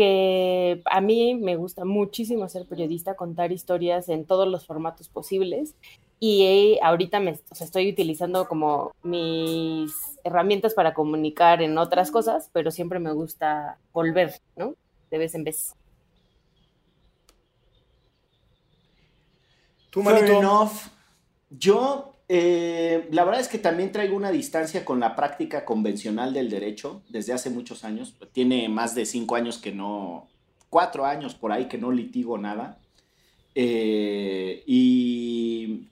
[0.00, 5.74] que a mí me gusta muchísimo ser periodista, contar historias en todos los formatos posibles
[6.18, 9.92] y ahorita me estoy utilizando como mis
[10.24, 14.74] herramientas para comunicar en otras cosas, pero siempre me gusta volver, ¿no?
[15.10, 15.74] De vez en vez.
[19.90, 20.02] ¿Tú,
[21.50, 26.48] Yo, eh, la verdad es que también traigo una distancia con la práctica convencional del
[26.48, 28.14] derecho desde hace muchos años.
[28.30, 30.28] Tiene más de cinco años que no,
[30.68, 32.78] cuatro años por ahí que no litigo nada.
[33.56, 35.88] Eh, y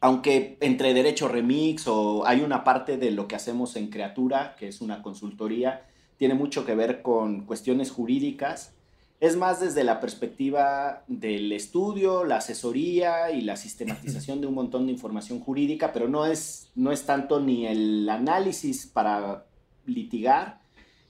[0.00, 4.68] aunque entre Derecho Remix o hay una parte de lo que hacemos en Creatura, que
[4.68, 8.76] es una consultoría, tiene mucho que ver con cuestiones jurídicas.
[9.22, 14.86] Es más desde la perspectiva del estudio, la asesoría y la sistematización de un montón
[14.86, 19.46] de información jurídica, pero no es, no es tanto ni el análisis para
[19.86, 20.60] litigar,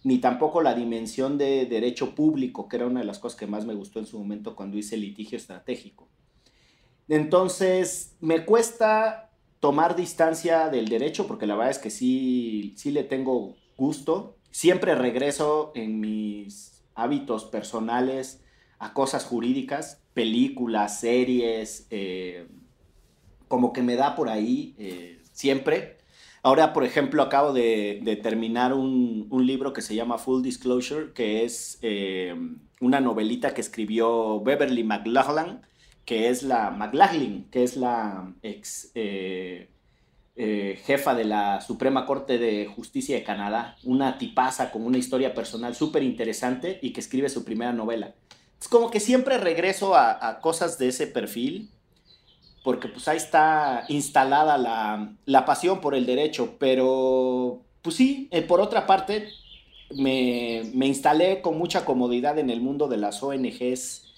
[0.04, 3.64] ni tampoco la dimensión de derecho público, que era una de las cosas que más
[3.64, 6.06] me gustó en su momento cuando hice litigio estratégico.
[7.08, 13.04] Entonces, me cuesta tomar distancia del derecho, porque la verdad es que sí, sí le
[13.04, 14.36] tengo gusto.
[14.50, 18.42] Siempre regreso en mis hábitos personales
[18.78, 22.46] a cosas jurídicas, películas, series, eh,
[23.48, 25.98] como que me da por ahí eh, siempre.
[26.42, 31.78] Ahora, por ejemplo, acabo de, terminar un, libro que se llama Full Disclosure, que es
[31.82, 32.34] eh,
[32.80, 35.60] una novelita que escribió Beverly McLaughlin
[36.04, 38.90] que es la McLaughlin, que es la ex
[40.34, 45.34] eh, jefa de la Suprema Corte de Justicia de Canadá, una tipaza con una historia
[45.34, 48.14] personal súper interesante y que escribe su primera novela.
[48.58, 51.70] Es como que siempre regreso a, cosas de ese perfil,
[52.64, 54.56] porque pues ahí está instalada
[55.26, 59.28] la, pasión por el derecho, pero pues sí, eh, por otra parte,
[59.90, 64.11] me, me instalé con mucha comodidad en el mundo de las ONGs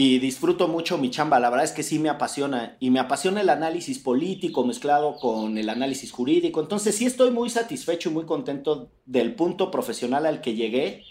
[0.00, 1.38] y disfruto mucho mi chamba.
[1.40, 5.58] La verdad es que sí me apasiona y me apasiona el análisis político mezclado con
[5.58, 6.62] el análisis jurídico.
[6.62, 11.04] Entonces sí estoy muy satisfecho y muy contento del punto profesional al que llegué,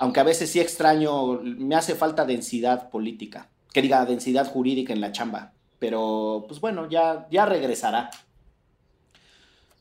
[0.00, 5.02] aunque a veces sí extraño, me hace falta densidad política, que diga densidad jurídica en
[5.02, 5.52] la chamba.
[5.78, 8.10] Pero pues bueno, ya, ya regresará.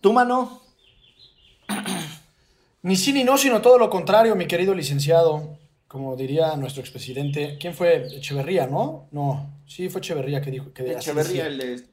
[0.01, 0.61] ¿Tú, mano?
[2.83, 7.57] Ni sí ni no, sino todo lo contrario, mi querido licenciado como diría nuestro expresidente,
[7.59, 8.07] ¿quién fue?
[8.17, 9.07] Echeverría, ¿no?
[9.11, 11.87] No, sí fue Echeverría que dijo que Echeverría el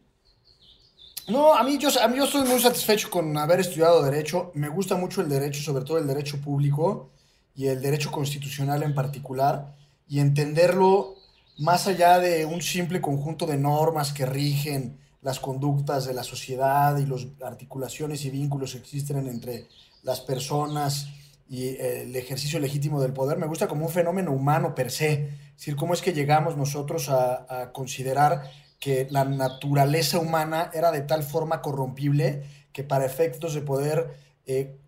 [1.28, 4.50] No, a mí, yo, a mí yo estoy muy satisfecho con haber estudiado Derecho.
[4.54, 7.10] Me gusta mucho el Derecho, sobre todo el Derecho Público
[7.54, 9.76] y el Derecho Constitucional en particular,
[10.08, 11.16] y entenderlo
[11.58, 16.96] más allá de un simple conjunto de normas que rigen las conductas de la sociedad
[16.98, 19.68] y las articulaciones y vínculos que existen entre
[20.02, 21.06] las personas
[21.52, 25.12] y el ejercicio legítimo del poder, me gusta como un fenómeno humano per se.
[25.12, 28.44] Es decir, cómo es que llegamos nosotros a, considerar
[28.80, 34.14] que la naturaleza humana era de tal forma corrompible que para efectos de poder
[34.46, 34.78] eh,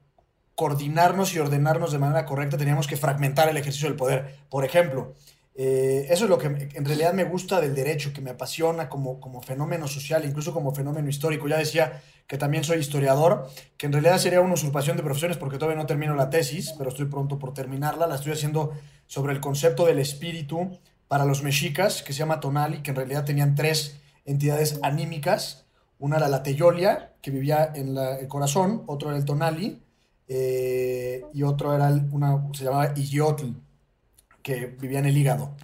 [0.54, 4.34] coordinarnos y ordenarnos de manera correcta teníamos que fragmentar el ejercicio del poder.
[4.48, 5.12] Por ejemplo,
[5.56, 9.20] eh, eso es lo que en realidad me gusta del derecho, que me apasiona como,
[9.20, 11.46] como fenómeno social, incluso como fenómeno histórico.
[11.46, 15.58] Ya decía que también soy historiador, que en realidad sería una usurpación de profesiones porque
[15.58, 18.06] todavía no termino la tesis, pero estoy pronto por terminarla.
[18.06, 18.72] La estoy haciendo
[19.06, 23.24] sobre el concepto del espíritu para los mexicas, que se llama Tonali, que en realidad
[23.24, 25.66] tenían tres entidades anímicas.
[25.98, 29.80] Una era la Teyolia, que vivía en el corazón, otro era el Tonali,
[30.26, 33.52] eh, y otro era una, se llamaba Igiotl,
[34.44, 35.56] que vivía en el hígado.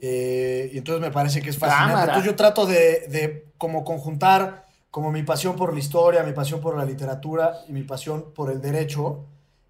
[0.00, 2.00] Eh, y entonces me parece que es fascinante.
[2.00, 6.60] Entonces yo trato de, de, como conjuntar como mi pasión por la historia, mi pasión
[6.60, 9.24] por la literatura y mi pasión por el derecho.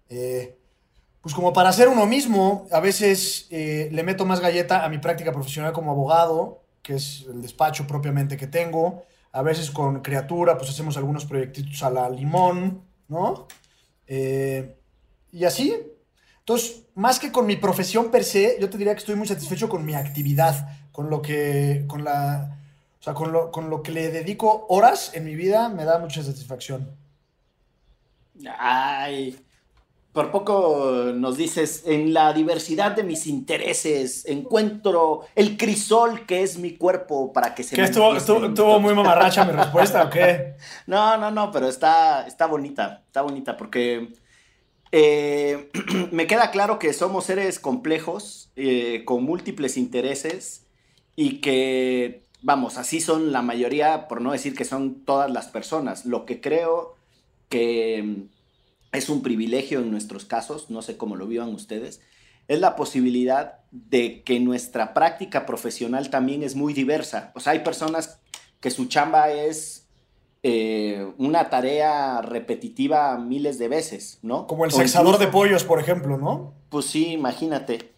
[0.09, 0.57] Eh,
[1.21, 4.97] pues como para ser uno mismo, a veces eh, le meto más galleta a mi
[4.97, 9.05] práctica profesional como abogado, que es el despacho propiamente que tengo.
[9.31, 13.47] a veces con criatura, pues hacemos algunos proyectitos a la limón, ¿no?
[14.05, 14.75] Eh,
[15.31, 15.73] y así.
[16.39, 19.69] Entonces, más que con mi profesión per se, yo te diría que estoy muy satisfecho
[19.69, 22.57] con mi actividad, con lo que, con la,
[22.99, 25.97] o sea, con lo, con lo que le dedico horas en mi vida, me da
[25.99, 26.95] mucha satisfacción.
[28.59, 29.37] Ay,
[30.13, 36.59] por poco nos dices, en la diversidad de mis intereses encuentro el crisol que es
[36.59, 37.75] mi cuerpo para que se...
[37.75, 40.53] ¿Qué estuvo, estuvo, estuvo, muy mamarracha mi respuesta o qué?
[40.87, 44.13] No, no, no, pero está, está bonita, está bonita porque
[44.95, 45.71] eh,
[46.11, 50.67] me queda claro que somos seres complejos, eh, con múltiples intereses
[51.15, 56.05] y que, vamos, así son la mayoría, por no decir que son todas las personas.
[56.05, 56.95] Lo que creo
[57.49, 58.27] que
[58.91, 61.99] es un privilegio en nuestros casos, no sé cómo lo vivan ustedes,
[62.47, 67.31] es la posibilidad de que nuestra práctica profesional también es muy diversa.
[67.33, 68.19] O sea, hay personas
[68.59, 69.82] que su chamba es
[70.45, 74.45] eh, una tarea repetitiva miles de veces, ¿no?
[74.45, 76.53] Como el sexador de pollos, por ejemplo, ¿no?
[76.69, 77.93] Pues sí, imagínate.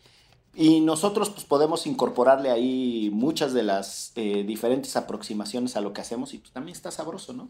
[0.53, 6.01] Y nosotros pues podemos incorporarle ahí muchas de las eh, diferentes aproximaciones a lo que
[6.01, 7.49] hacemos y pues también está sabroso, ¿no?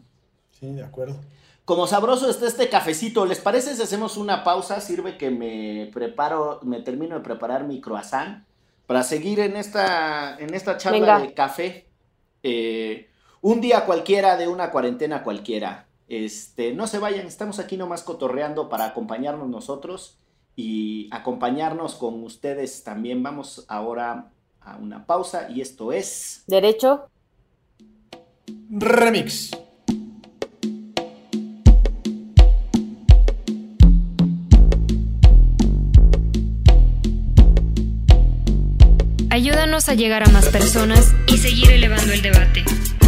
[0.58, 1.20] Sí, de acuerdo.
[1.66, 4.80] Como sabroso está este cafecito, ¿les parece si hacemos una pausa?
[4.80, 8.44] Sirve que me preparo, me termino de preparar mi croissant
[8.86, 11.86] para seguir en esta, en esta charla de café.
[12.42, 15.86] Eh, un día cualquiera de una cuarentena cualquiera.
[16.08, 20.18] Este, no se vayan, estamos aquí nomás cotorreando para acompañarnos nosotros
[20.54, 23.22] y acompañarnos con ustedes también.
[23.22, 26.44] Vamos ahora a una pausa y esto es...
[26.46, 27.08] Derecho.
[28.70, 29.50] Remix.
[39.30, 42.64] Ayúdanos a llegar a más personas y seguir elevando el debate.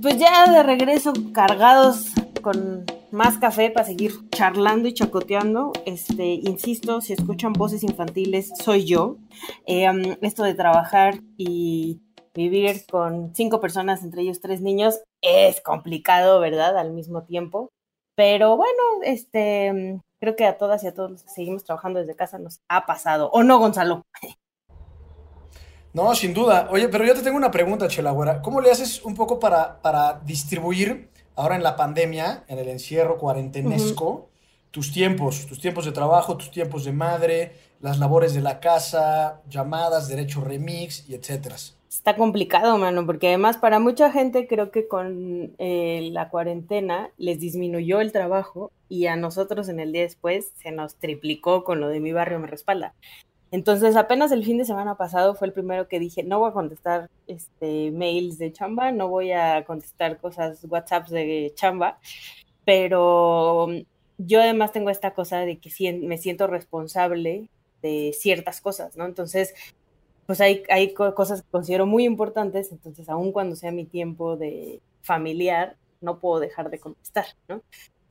[0.00, 5.72] Pues ya de regreso cargados con más café para seguir charlando y chacoteando.
[5.84, 9.16] Este, insisto, si escuchan voces infantiles, soy yo.
[9.66, 9.86] Eh,
[10.22, 12.00] esto de trabajar y
[12.34, 16.78] vivir con cinco personas, entre ellos tres niños, es complicado, ¿verdad?
[16.78, 17.70] Al mismo tiempo.
[18.14, 22.16] Pero bueno, este, creo que a todas y a todos los que seguimos trabajando desde
[22.16, 23.30] casa nos ha pasado.
[23.32, 24.02] ¿O no, Gonzalo?
[25.92, 26.68] No, sin duda.
[26.70, 28.40] Oye, pero yo te tengo una pregunta, Chelagüera.
[28.42, 33.18] ¿Cómo le haces un poco para, para distribuir ahora en la pandemia, en el encierro
[33.18, 34.28] cuarentenesco,
[34.70, 39.40] tus tiempos, tus tiempos de trabajo, tus tiempos de madre, las labores de la casa,
[39.48, 41.56] llamadas, derecho remix y etcétera?
[41.90, 47.40] Está complicado, mano, porque además para mucha gente creo que con eh, la cuarentena les
[47.40, 51.88] disminuyó el trabajo y a nosotros en el día después se nos triplicó con lo
[51.88, 52.94] de mi barrio me respalda.
[53.52, 56.54] Entonces, apenas el fin de semana pasado fue el primero que dije, no voy a
[56.54, 61.98] contestar este, mails de chamba, no voy a contestar cosas, WhatsApps de chamba,
[62.64, 63.68] pero
[64.18, 65.70] yo además tengo esta cosa de que
[66.02, 67.48] me siento responsable
[67.82, 69.04] de ciertas cosas, ¿no?
[69.06, 69.54] Entonces,
[70.26, 74.80] pues hay, hay cosas que considero muy importantes, entonces aun cuando sea mi tiempo de
[75.02, 77.62] familiar, no puedo dejar de contestar, ¿no?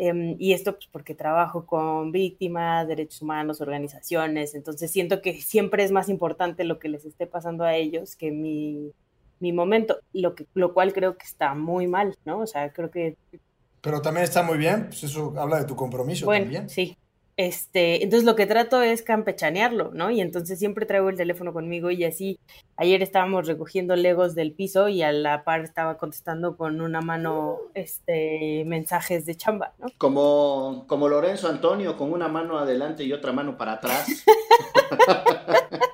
[0.02, 5.84] Em, y esto pues porque trabajo con víctimas, derechos humanos, organizaciones, entonces siento que siempre
[5.84, 8.94] es más importante lo que les esté pasando a ellos que mi,
[9.42, 12.40] mi momento, lo, que, lo cual creo que está muy mal, ¿no?
[12.40, 13.18] O sea, creo que...
[13.82, 16.70] Pero también está muy bien, pues eso habla de tu compromiso bueno, también.
[16.70, 16.98] Sí,
[17.39, 20.12] este, entonces lo que trato es campechanearlo, ¿no?
[20.12, 22.38] Y entonces siempre traigo el teléfono conmigo y así,
[22.75, 27.60] ayer estábamos recogiendo legos del piso y a la par estaba contestando con una mano,
[27.75, 29.88] este, mensajes de chamba, ¿no?
[29.97, 34.05] Como, como Lorenzo Antonio, con una mano adelante y otra mano para atrás.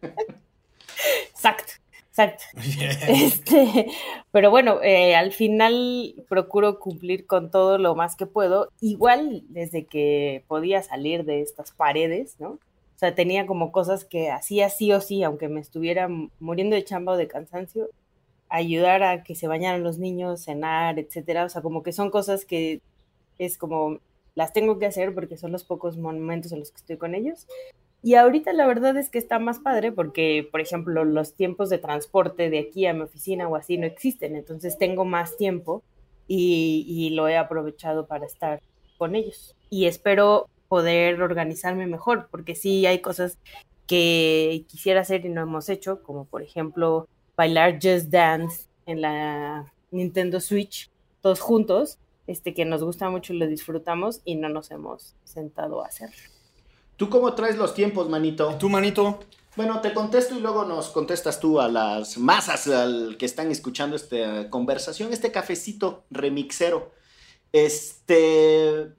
[2.15, 2.45] Exacto.
[3.07, 3.87] Este,
[4.31, 8.71] pero bueno, eh, al final procuro cumplir con todo lo más que puedo.
[8.79, 12.51] Igual desde que podía salir de estas paredes, ¿no?
[12.51, 16.07] O sea, tenía como cosas que hacía sí o sí, aunque me estuviera
[16.39, 17.89] muriendo de chamba o de cansancio,
[18.47, 21.43] ayudar a que se bañaran los niños, cenar, etcétera.
[21.43, 22.81] O sea, como que son cosas que
[23.37, 23.99] es como
[24.35, 27.45] las tengo que hacer porque son los pocos momentos en los que estoy con ellos.
[28.05, 31.79] Y ahorita la verdad es que está más padre porque, por ejemplo, los tiempos de
[31.79, 35.81] transporte de aquí a mi oficina o así no existen, entonces tengo más tiempo
[36.27, 38.61] y, lo he aprovechado para estar
[38.99, 39.55] con ellos.
[39.71, 43.39] Y espero poder organizarme mejor, porque sí hay cosas
[43.87, 49.73] que quisiera hacer y no hemos hecho, como por ejemplo bailar Just Dance en la
[49.89, 50.91] Nintendo Switch,
[51.21, 51.97] todos juntos,
[52.27, 56.11] este que nos gusta mucho y lo disfrutamos y no nos hemos sentado a hacer.
[56.97, 58.55] ¿Tú cómo traes los tiempos, manito?
[58.57, 59.19] ¿Tú, manito?
[59.57, 63.95] Bueno, te contesto y luego nos contestas tú a las masas al que están escuchando
[63.97, 66.93] esta conversación, este cafecito remixero.
[67.51, 68.91] Este,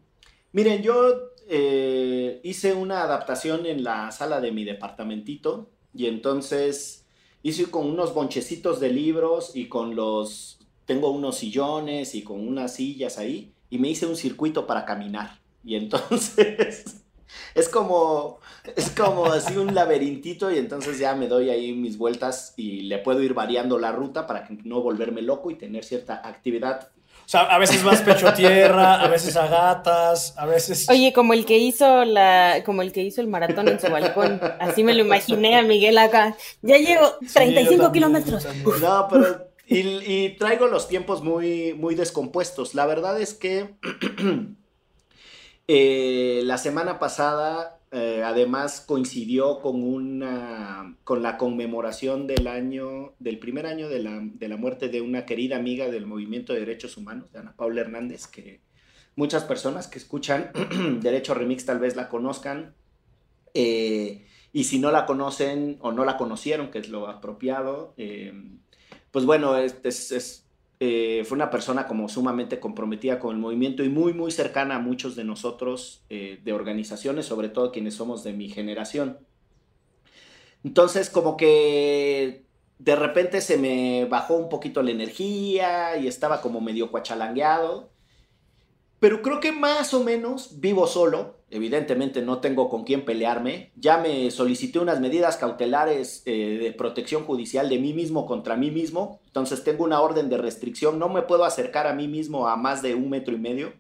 [0.53, 7.07] miren, yo eh, hice una adaptación en la sala de mi departamentito y entonces
[7.43, 12.75] hice con unos bonchecitos de libros y con los, tengo unos sillones y con unas
[12.75, 15.41] sillas ahí y me hice un circuito para caminar.
[15.65, 17.03] Y entonces
[17.55, 18.41] es como,
[18.77, 22.99] es como así un laberintito y entonces ya me doy ahí mis vueltas y le
[22.99, 26.91] puedo ir variando la ruta para no volverme loco y tener cierta actividad.
[27.27, 30.89] O sea, a veces vas pecho a tierra, a veces a gatas, a veces...
[30.89, 34.41] Oye, como el que hizo la, como el que hizo el maratón en su balcón.
[34.61, 36.37] Así me lo imaginé a Miguel acá.
[36.63, 38.47] Ya llevo 35 kilómetros.
[38.81, 39.51] No, pero...
[39.69, 42.77] Y, y, traigo los tiempos muy, muy descompuestos.
[42.77, 43.75] La verdad es que
[45.69, 53.39] eh, la semana pasada eh, además coincidió con una con la conmemoración del año del
[53.39, 56.97] primer año de la, de la, muerte de una querida amiga del movimiento de derechos
[56.97, 58.61] humanos de Ana Paula Hernández que
[59.17, 60.51] muchas personas que escuchan
[61.01, 62.75] Derecho Remix tal vez la conozcan
[63.55, 67.95] eh, y si no la conocen o no la conocieron que es lo apropiado
[69.11, 70.46] pues bueno es, es
[70.79, 74.79] eh, fue una persona como sumamente comprometida con el movimiento y muy, muy cercana a
[74.79, 79.19] muchos de nosotros eh, de organizaciones, sobre todo quienes somos de mi generación.
[80.65, 82.45] Entonces, como que
[82.79, 87.91] de repente se me bajó un poquito la energía y estaba como medio cuachalangueado.
[89.01, 91.36] Pero creo que más o menos vivo solo.
[91.49, 93.71] Evidentemente no tengo con quién pelearme.
[93.77, 98.73] Ya me solicité unas medidas cautelares eh, de protección judicial de mí mismo contra mí
[98.73, 99.21] mismo.
[99.27, 100.99] Entonces tengo una orden de restricción.
[100.99, 103.75] No me puedo acercar a mí mismo a más de un metro y medio.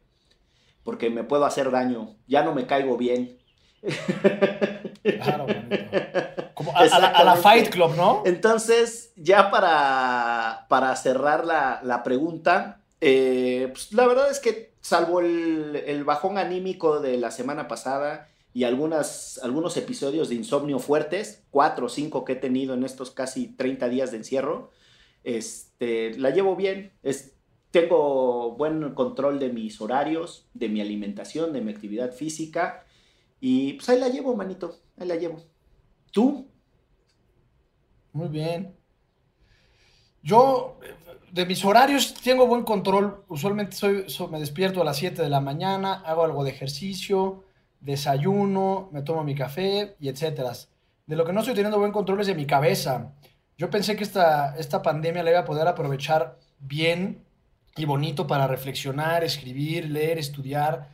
[0.85, 2.15] Porque me puedo hacer daño.
[2.29, 3.39] Ya no me caigo bien.
[5.03, 5.47] Claro,
[6.55, 6.85] Como a,
[7.25, 8.23] la, Fight Club, ¿no?
[8.25, 15.19] Entonces, ya para, para cerrar la, la pregunta, eh, pues la verdad es que salvo
[15.19, 21.87] el, bajón anímico de la semana pasada y algunas, algunos episodios de insomnio fuertes, cuatro
[21.87, 24.71] o cinco que he tenido en estos casi 30 días de encierro,
[25.25, 26.93] este, la llevo bien.
[27.03, 27.35] Es,
[27.73, 32.87] tengo buen control de mis horarios, de mi alimentación, de mi actividad física.
[33.41, 35.43] Y pues ahí la llevo, manito, ahí la llevo.
[36.13, 36.47] ¿Tú?
[38.13, 38.77] Muy bien.
[40.27, 40.77] Yo
[41.31, 43.23] de mis horarios tengo buen control.
[43.29, 47.45] Usualmente soy, me despierto a las 7 de la mañana, hago algo de ejercicio,
[47.79, 50.51] desayuno, me tomo mi café y etcétera.
[51.07, 53.13] De lo que no estoy teniendo buen control es de mi cabeza.
[53.57, 57.23] Yo pensé que esta, esta pandemia la iba a poder aprovechar bien
[57.77, 60.89] y bonito para reflexionar, escribir, leer, estudiar,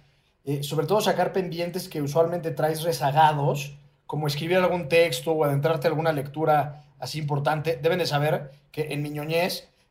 [0.44, 3.78] eh, sobre todo sacar pendientes que usualmente traes rezagados,
[4.12, 7.78] como escribir algún texto o adentrarte a alguna lectura así importante.
[7.80, 9.10] Deben de saber que en mi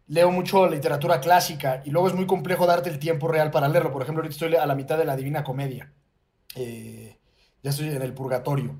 [0.05, 3.91] leo mucho literatura clásica y luego es muy complejo darte el tiempo real para leerlo.
[3.91, 5.91] Por ejemplo, ahorita estoy a la mitad de la Divina Comedia.
[6.53, 7.17] Eh,
[7.63, 8.75] ya estoy en el purgatorio.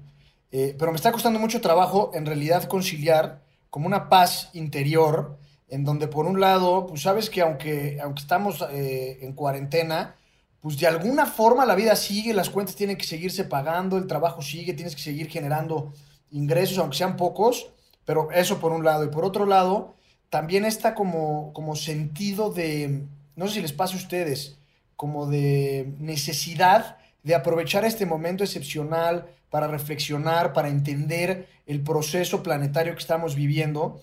[0.51, 5.39] Eh, pero me está costando mucho trabajo en realidad conciliar como una paz interior
[5.69, 10.17] en donde por un lado, pues sabes que aunque, aunque estamos eh, en cuarentena,
[10.61, 14.41] pues de alguna forma la vida sigue, las cuentas tienen que seguirse pagando, el trabajo
[14.41, 15.91] sigue, tienes que seguir generando
[16.29, 17.71] ingresos, aunque sean pocos,
[18.05, 19.03] pero eso por un lado.
[19.03, 19.95] Y por otro lado,
[20.29, 23.03] también está como, como sentido de,
[23.35, 24.57] no sé si les pasa a ustedes,
[24.95, 32.93] como de necesidad de aprovechar este momento excepcional para reflexionar, para entender el proceso planetario
[32.93, 33.99] que estamos viviendo.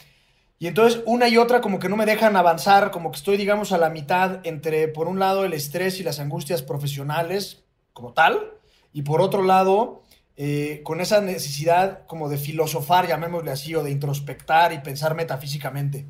[0.59, 3.73] Y entonces una y otra como que no me dejan avanzar, como que estoy, digamos,
[3.73, 8.55] a la mitad entre, por un lado, el estrés y las angustias profesionales como tal,
[8.93, 10.03] y por otro lado,
[10.37, 16.07] eh, con esa necesidad como de filosofar, llamémosle así, o de introspectar y pensar metafísicamente.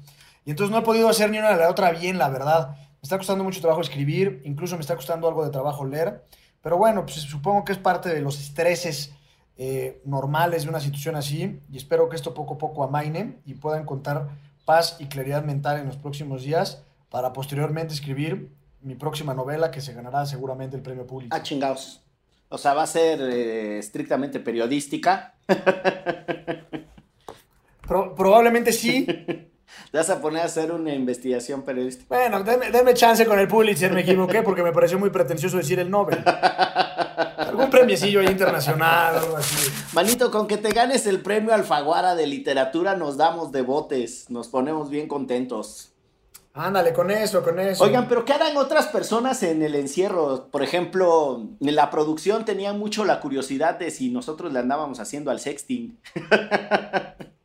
[0.46, 2.70] Y entonces no he podido hacer ni una ni la otra bien, la verdad.
[2.70, 6.24] Me está costando mucho trabajo escribir, incluso me está costando algo de trabajo leer.
[6.62, 9.12] Pero bueno, pues supongo que es parte de los estreses
[9.58, 11.60] eh, normales de una situación así.
[11.70, 14.28] Y espero que esto poco a poco amaine y pueda encontrar
[14.64, 18.50] paz y claridad mental en los próximos días para posteriormente escribir
[18.80, 21.34] mi próxima novela que se ganará seguramente el premio público.
[21.36, 22.02] Ah, chingados.
[22.48, 25.34] O sea, va a ser eh, estrictamente periodística.
[27.86, 29.06] probablemente sí,
[29.90, 32.14] Te vas a poner a hacer una investigación periodística.
[32.14, 35.78] Bueno, deme, deme chance con el Pulitzer, me equivoqué porque me pareció muy pretencioso decir
[35.78, 36.22] el Nobel.
[37.36, 39.70] Algún premiecillo ahí internacional, algo así.
[39.92, 44.48] Manito, con que te ganes el premio Alfaguara de literatura nos damos de botes, nos
[44.48, 45.92] ponemos bien contentos.
[46.54, 47.84] Ándale, con eso, con eso.
[47.84, 50.48] Oigan, pero ¿qué harán otras personas en el encierro?
[50.50, 55.30] Por ejemplo, en la producción tenían mucho la curiosidad de si nosotros le andábamos haciendo
[55.30, 56.00] al sexting.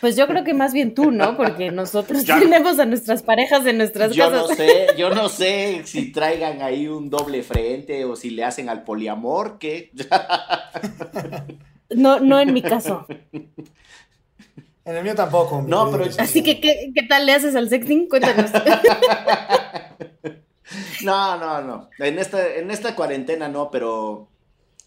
[0.00, 1.36] Pues yo creo que más bien tú, ¿no?
[1.36, 4.48] Porque nosotros tenemos a nuestras parejas en nuestras yo casas.
[4.50, 8.68] no sé, yo no sé si traigan ahí un doble frente o si le hacen
[8.68, 9.90] al poliamor, ¿qué?
[11.88, 13.06] No, no en mi caso.
[13.32, 15.62] En el mío tampoco.
[15.62, 16.06] mi No, pero-.
[16.18, 18.08] Así que, ¿qué, qué tal le haces al sexting?
[18.08, 18.50] Cuéntanos.
[21.04, 21.90] No, no, no.
[21.98, 24.28] En esta, en esta cuarentena no, pero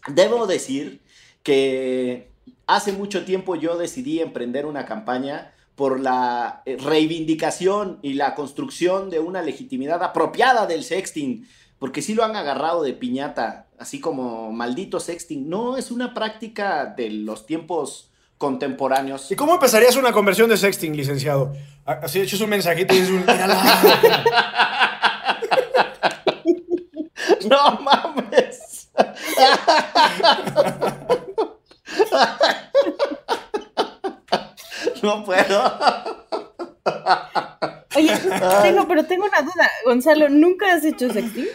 [0.08, 1.00] debo decir
[1.42, 2.29] que
[2.74, 9.10] hace mucho tiempo yo decidí emprender una campaña por la eh, reivindicación y la construcción
[9.10, 11.48] de una legitimidad apropiada del sexting,
[11.78, 15.48] porque sí lo han agarrado de piñata, así como maldito sexting.
[15.48, 19.30] No es una práctica de los tiempos contemporáneos.
[19.30, 21.52] ¿Y cómo empezarías una conversión de sexting, licenciado?
[21.84, 23.24] Así echas un mensajito y dices un...
[27.48, 28.29] No mames.
[37.96, 38.16] Oye,
[38.62, 39.70] tengo, pero tengo una duda.
[39.84, 41.48] Gonzalo, ¿nunca has hecho sexting?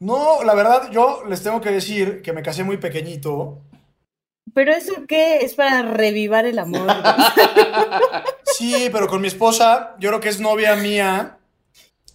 [0.00, 3.58] No, la verdad, yo les tengo que decir que me casé muy pequeñito.
[4.54, 5.38] ¿Pero eso qué?
[5.38, 6.86] ¿Es para revivar el amor?
[8.44, 11.38] Sí, pero con mi esposa, yo creo que es novia mía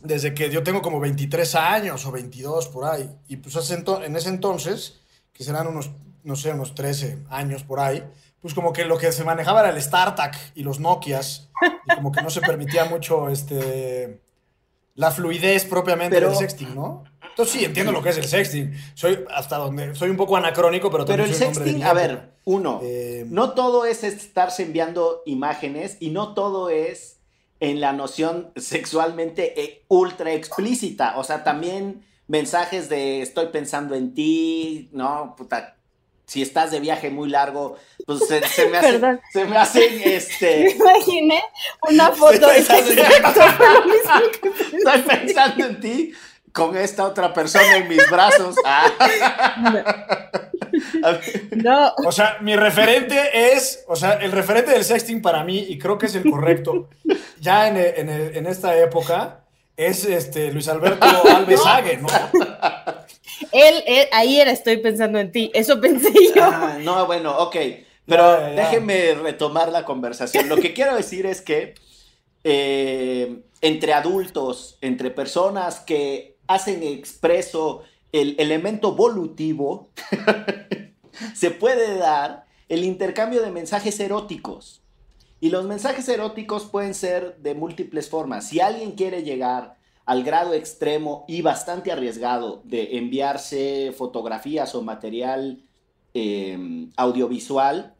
[0.01, 3.09] desde que yo tengo como 23 años o 22 por ahí.
[3.27, 4.99] Y pues en ese entonces,
[5.31, 5.91] que serán unos,
[6.23, 8.03] no sé, unos 13 años por ahí,
[8.43, 11.49] pues como que lo que se manejaba era el StarTAC y los Nokias.
[11.87, 14.21] Y como que no se permitía mucho este,
[14.95, 17.03] la fluidez propiamente Pero- del sexting, ¿no?
[17.29, 18.73] Entonces sí, entiendo lo que es el sexting.
[18.93, 21.93] Soy hasta donde, soy un poco anacrónico, pero Pero también el soy de sexting, a
[21.93, 27.17] ver, uno, Eh, no todo es estarse enviando imágenes y no todo es
[27.59, 31.17] en la noción sexualmente eh, ultra explícita.
[31.17, 35.33] O sea, también mensajes de estoy pensando en ti, ¿no?
[35.35, 35.77] Puta,
[36.33, 37.77] si estás de viaje muy largo,
[38.07, 39.21] pues se, se me, hace, Perdón.
[39.31, 41.43] se me hacen, Me este, imaginé
[41.87, 42.81] una foto de Estoy
[45.07, 46.11] pensando en ti
[46.51, 48.55] con esta otra persona en mis brazos.
[48.65, 48.91] Ah.
[51.51, 55.77] No, O sea, mi referente es, o sea, el referente del sexting para mí, y
[55.77, 56.89] creo que es el correcto,
[57.39, 59.43] ya en, en, en esta época,
[59.77, 62.07] es este Luis Alberto Alves Hague, ¿no?
[63.51, 65.51] Él, él- ahí era estoy pensando en ti.
[65.53, 66.43] Eso pensé yo.
[66.43, 67.55] Ah, no, bueno, ok.
[68.05, 68.63] Pero ya, ya.
[68.63, 70.49] déjenme retomar la conversación.
[70.49, 71.75] Lo que quiero decir es que
[72.43, 79.89] eh, entre adultos, entre personas que hacen expreso el elemento volutivo,
[81.33, 84.81] se puede dar el intercambio de mensajes eróticos.
[85.39, 88.47] Y los mensajes eróticos pueden ser de múltiples formas.
[88.47, 89.75] Si alguien quiere llegar
[90.05, 95.63] al grado extremo y bastante arriesgado de enviarse fotografías o material
[96.13, 97.95] eh, audiovisual.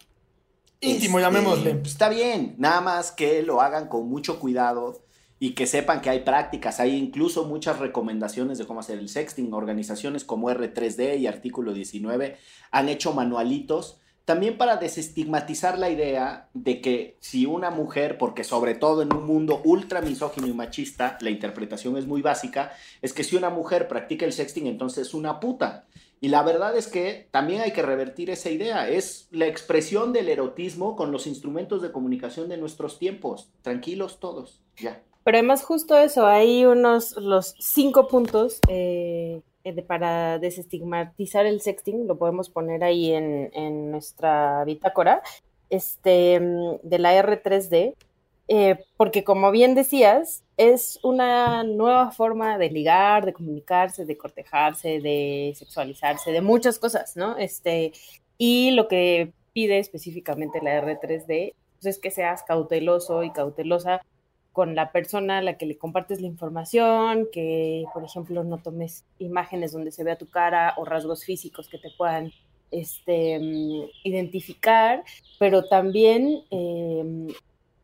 [0.82, 1.82] Íntimo, este, llamémosle.
[1.86, 5.02] Está bien, nada más que lo hagan con mucho cuidado
[5.40, 9.54] y que sepan que hay prácticas, hay incluso muchas recomendaciones de cómo hacer el sexting.
[9.54, 12.38] Organizaciones como R3D y Artículo 19
[12.72, 18.74] han hecho manualitos también para desestigmatizar la idea de que si una mujer, porque sobre
[18.74, 22.72] todo en un mundo ultra misógino y machista, la interpretación es muy básica,
[23.02, 25.86] es que si una mujer practica el sexting, entonces es una puta.
[26.22, 28.88] Y la verdad es que también hay que revertir esa idea.
[28.88, 33.50] Es la expresión del erotismo con los instrumentos de comunicación de nuestros tiempos.
[33.62, 35.04] Tranquilos todos, ya.
[35.26, 39.42] Pero además justo eso, hay unos, los cinco puntos eh,
[39.88, 45.22] para desestigmatizar el sexting, lo podemos poner ahí en, en nuestra bitácora,
[45.70, 47.96] este, mm, de la R3D,
[48.50, 55.00] eh, porque como bien decías, es una nueva forma de ligar, de comunicarse, de cortejarse,
[55.00, 57.38] de sexualizarse, de muchas cosas, ¿no?
[57.38, 57.94] Este,
[58.38, 64.02] y lo que pide específicamente la R3D pues, es que seas cauteloso y cautelosa
[64.54, 69.04] con la persona a la que le compartes la información, que por ejemplo no tomes
[69.20, 72.32] imágenes donde se vea tu cara o rasgos físicos que te puedan
[72.72, 75.04] este, mm, identificar,
[75.40, 77.34] pero también eh,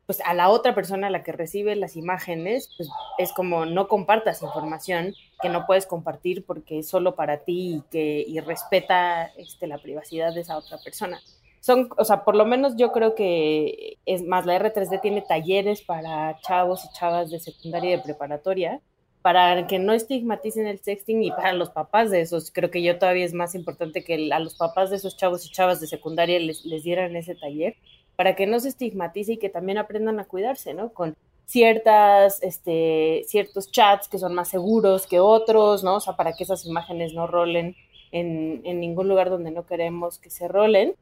[0.09, 2.89] pues a la otra persona a la que recibe las imágenes, pues
[3.19, 7.83] es como no compartas información que no puedes compartir porque es solo para ti y
[7.91, 11.19] que y respeta este, la privacidad de esa otra persona.
[11.61, 15.81] Son, o sea, por lo menos yo creo que es más, la R3D tiene talleres
[15.81, 18.81] para chavos y chavas de secundaria y de preparatoria,
[19.21, 22.51] para que no estigmaticen el sexting y para los papás de esos.
[22.51, 25.51] Creo que yo todavía es más importante que a los papás de esos chavos y
[25.51, 27.75] chavas de secundaria les, les dieran ese taller,
[28.15, 30.93] para que no se estigmatice y que también aprendan a cuidarse, ¿no?
[30.93, 35.95] Con ciertas, este, ciertos chats que son más seguros que otros, ¿no?
[35.95, 37.75] O sea, para que esas imágenes no rolen
[38.11, 40.95] en, en ningún lugar donde no queremos que se rolen.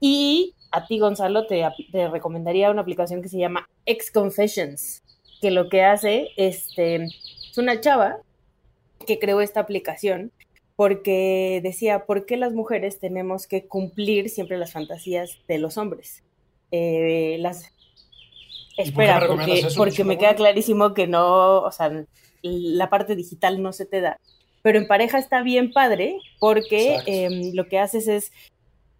[0.00, 5.02] Y a ti, Gonzalo, te, te recomendaría una aplicación que se llama X Confessions,
[5.40, 8.18] que lo que hace, este, es una chava
[9.06, 10.32] que creó esta aplicación
[10.76, 16.24] porque decía, ¿por qué las mujeres tenemos que cumplir siempre las fantasías de los hombres?
[16.72, 17.72] Eh, las...
[18.76, 21.92] Espera, porque, porque me queda clarísimo que no, o sea,
[22.42, 24.18] la parte digital no se te da.
[24.62, 28.32] Pero en pareja está bien padre porque eh, lo que haces es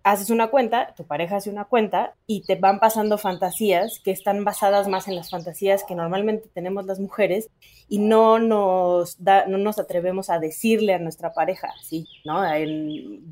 [0.05, 4.45] haces una cuenta, tu pareja hace una cuenta y te van pasando fantasías que están
[4.45, 7.49] basadas más en las fantasías que normalmente tenemos las mujeres
[7.89, 12.43] y no nos da, no nos atrevemos a decirle a nuestra pareja, sí, ¿no?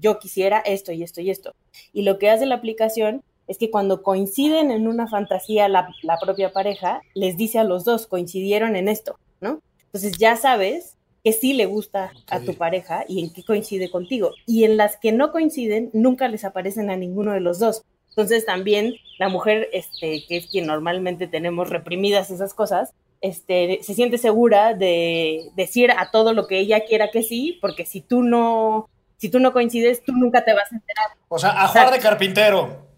[0.01, 1.55] yo quisiera esto y esto y esto.
[1.93, 6.17] Y lo que hace la aplicación es que cuando coinciden en una fantasía la, la
[6.19, 9.61] propia pareja, les dice a los dos, coincidieron en esto, ¿no?
[9.85, 14.33] Entonces ya sabes que sí le gusta a tu pareja y en qué coincide contigo.
[14.47, 17.83] Y en las que no coinciden, nunca les aparecen a ninguno de los dos.
[18.09, 23.95] Entonces también la mujer, este, que es quien normalmente tenemos reprimidas esas cosas, este, se
[23.95, 28.23] siente segura de decir a todo lo que ella quiera que sí, porque si tú
[28.23, 31.07] no, si tú no coincides, tú nunca te vas a enterar.
[31.29, 32.89] O sea, a jugar de carpintero.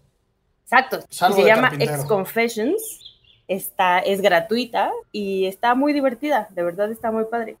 [0.63, 0.99] Exacto.
[1.09, 3.01] se llama Ex Confessions.
[3.47, 6.47] Está, es gratuita y está muy divertida.
[6.49, 7.57] De verdad está muy padre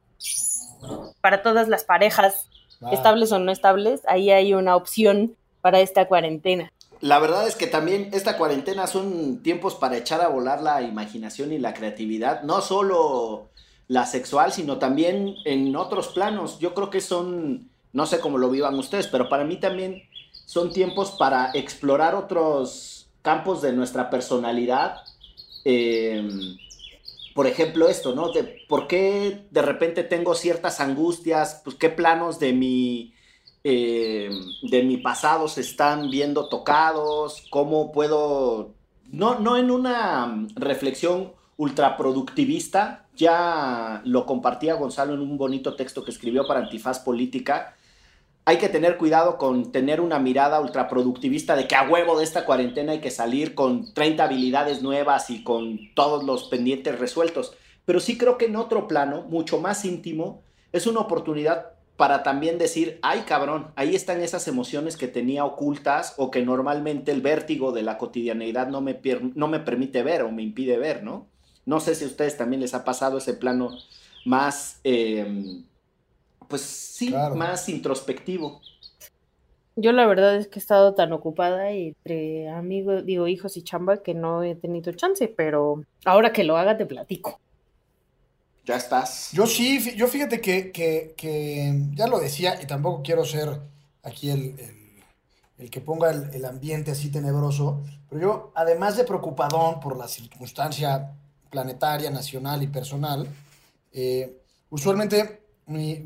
[1.21, 2.47] para todas las parejas,
[2.81, 2.89] ah.
[2.91, 6.71] estables o no estables, ahí hay una opción para esta cuarentena.
[7.01, 11.51] La verdad es que también esta cuarentena son tiempos para echar a volar la imaginación
[11.51, 13.49] y la creatividad, no solo
[13.87, 16.59] la sexual, sino también en otros planos.
[16.59, 20.03] Yo creo que son, no sé cómo lo vivan ustedes, pero para mí también
[20.45, 24.97] son tiempos para explorar otros campos de nuestra personalidad.
[25.65, 26.27] Eh,
[27.35, 28.31] por ejemplo, esto, ¿no?
[28.31, 33.13] De por qué de repente tengo ciertas angustias, pues qué planos de mi,
[33.65, 34.29] eh,
[34.61, 38.73] de mi pasado se están viendo tocados, cómo puedo,
[39.11, 46.11] no, no en una reflexión ultraproductivista, ya lo compartía Gonzalo en un bonito texto que
[46.11, 47.75] escribió para Antifaz Política,
[48.47, 52.45] hay que tener cuidado con tener una mirada ultraproductivista de que a huevo de esta
[52.45, 57.55] cuarentena hay que salir con 30 habilidades nuevas y con todos los pendientes resueltos.
[57.85, 62.59] Pero sí creo que en otro plano, mucho más íntimo, es una oportunidad para también
[62.59, 67.71] decir, ay cabrón, ahí están esas emociones que tenía ocultas o que normalmente el vértigo
[67.71, 68.99] de la cotidianeidad no me,
[69.33, 71.27] no me permite ver o me impide ver, ¿no?
[71.65, 73.71] No sé si a ustedes también les ha pasado ese plano
[74.23, 74.81] más...
[74.83, 75.63] Eh,
[76.47, 78.61] pues sí, más introspectivo.
[79.77, 83.97] Yo la verdad es que he estado tan ocupada entre amigos, digo, hijos y chamba
[83.97, 87.39] que no he tenido chance, pero ahora que lo haga te platico.
[88.65, 89.31] Ya estás.
[89.33, 93.59] Yo sí, yo fíjate que, ya lo decía y tampoco quiero ser
[94.01, 94.55] aquí el,
[95.69, 101.11] que ponga el, ambiente así tenebroso, pero yo, además de preocupadón por la circunstancia
[101.49, 103.27] planetaria, nacional y personal,
[103.91, 105.99] eh, usualmente mi,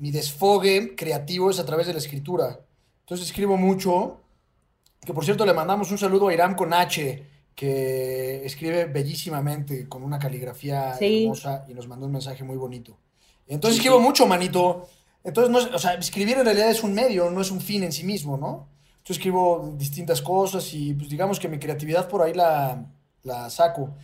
[0.00, 2.60] mi, desfogue creativo es a través de la escritura.
[3.00, 4.20] Entonces escribo mucho,
[5.00, 10.02] que por cierto le mandamos un saludo a Iram con H, que escribe bellísimamente, con
[10.02, 12.98] una caligrafía hermosa y nos mandó un mensaje muy bonito.
[13.46, 14.88] Entonces escribo mucho, manito.
[15.24, 17.92] Entonces, no, o sea, escribir en realidad es un medio, no es un fin en
[17.92, 18.68] sí mismo, ¿no?
[19.04, 22.86] Yo escribo distintas cosas y pues digamos que mi creatividad por ahí la,
[23.22, 23.94] la saco.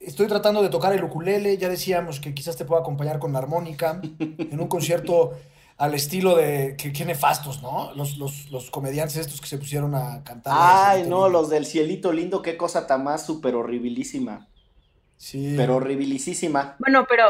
[0.00, 3.40] Estoy tratando de tocar el ukulele, ya decíamos que quizás te pueda acompañar con la
[3.40, 5.32] armónica en un concierto
[5.76, 7.92] al estilo de que, qué nefastos, ¿no?
[7.94, 10.54] Los, los, comediantes estos que se pusieron a cantar.
[10.56, 14.48] Ay, no, los del cielito lindo, qué cosa tan más súper horribilísima.
[15.16, 15.54] Sí.
[15.56, 16.76] Pero horribilísima.
[16.78, 17.24] Bueno, pero,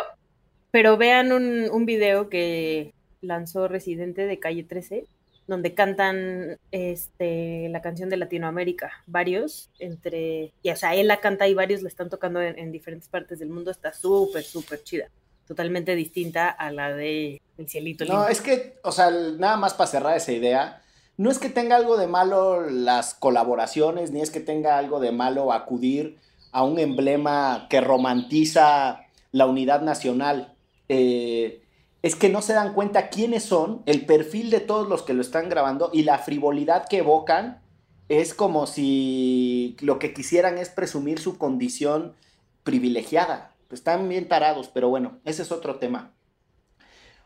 [0.71, 5.07] pero vean un, un video que lanzó Residente de Calle 13
[5.49, 11.49] donde cantan este, la canción de Latinoamérica, varios, entre, y o sea, él la canta
[11.49, 15.09] y varios la están tocando en, diferentes partes del mundo, está súper, súper chida,
[15.47, 19.91] totalmente distinta a la de El Cielito No, es que, o sea, nada más para
[19.91, 20.83] cerrar esa idea,
[21.17, 25.13] no es que tenga algo de malo las colaboraciones, ni es que tenga algo de
[25.13, 26.19] malo acudir
[26.53, 29.01] a un emblema que romantiza
[29.33, 30.55] la unidad nacional.
[30.91, 31.63] Eh,
[32.03, 35.21] es que no se dan cuenta quiénes son, el perfil de todos los que lo
[35.21, 37.61] están grabando y la frivolidad que evocan
[38.09, 42.15] es como si lo que quisieran es presumir su condición
[42.63, 43.55] privilegiada.
[43.71, 46.13] Están bien tarados, pero bueno, ese es otro tema.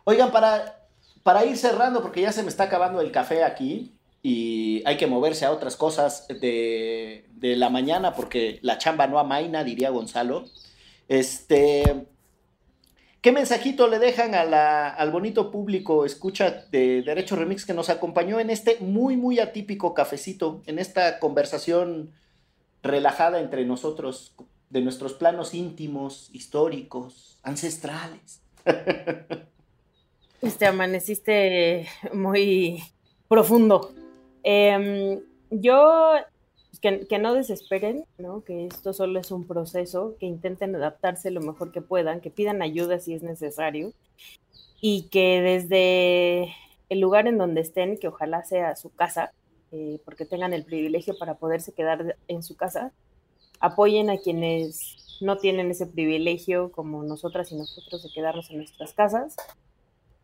[0.04, 0.88] Oigan, para,
[1.22, 5.06] para ir cerrando, porque ya se me está acabando el café aquí y hay que
[5.06, 10.46] moverse a otras cosas de, de la mañana porque la chamba no amaina, diría Gonzalo.
[11.08, 12.06] Este,
[13.22, 18.50] ¿Qué mensajito le dejan al bonito público escucha de Derecho Remix que nos acompañó en
[18.50, 22.10] este muy, muy atípico cafecito, en esta conversación
[22.82, 24.34] relajada entre nosotros,
[24.70, 28.42] de nuestros planos íntimos, históricos, ancestrales?
[30.42, 32.82] Este, amaneciste muy
[33.28, 33.94] profundo.
[34.42, 35.20] Em,
[35.50, 36.16] yo
[36.82, 38.42] que, no desesperen, ¿no?
[38.42, 42.60] que esto solo es un proceso, que intenten adaptarse lo mejor que puedan, que pidan
[42.60, 43.92] ayuda si es necesario
[44.80, 46.54] y que desde
[46.88, 49.32] el lugar en donde estén, que ojalá sea su casa,
[49.70, 52.92] eh, porque tengan el privilegio para poderse quedar en su casa,
[53.60, 58.92] apoyen a quienes no tienen ese privilegio como nosotras y nosotros de quedarnos en nuestras
[58.92, 59.36] casas.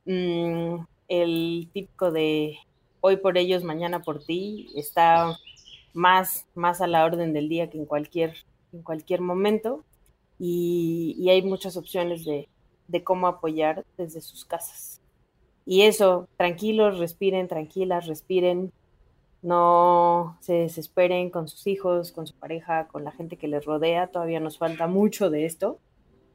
[0.06, 2.58] Mm, el típico de
[3.00, 5.38] hoy por ellos, mañana por ti, está
[5.92, 8.34] más, más a la orden del día que en cualquier,
[8.72, 9.84] en cualquier momento.
[10.38, 12.48] Y, hay muchas opciones de,
[13.04, 15.00] cómo apoyar desde sus casas.
[15.66, 18.72] Y eso, tranquilos, respiren, tranquilas, respiren,
[19.42, 24.08] no se desesperen con sus hijos, con su pareja, con la gente que les rodea.
[24.08, 25.78] Todavía nos falta mucho de esto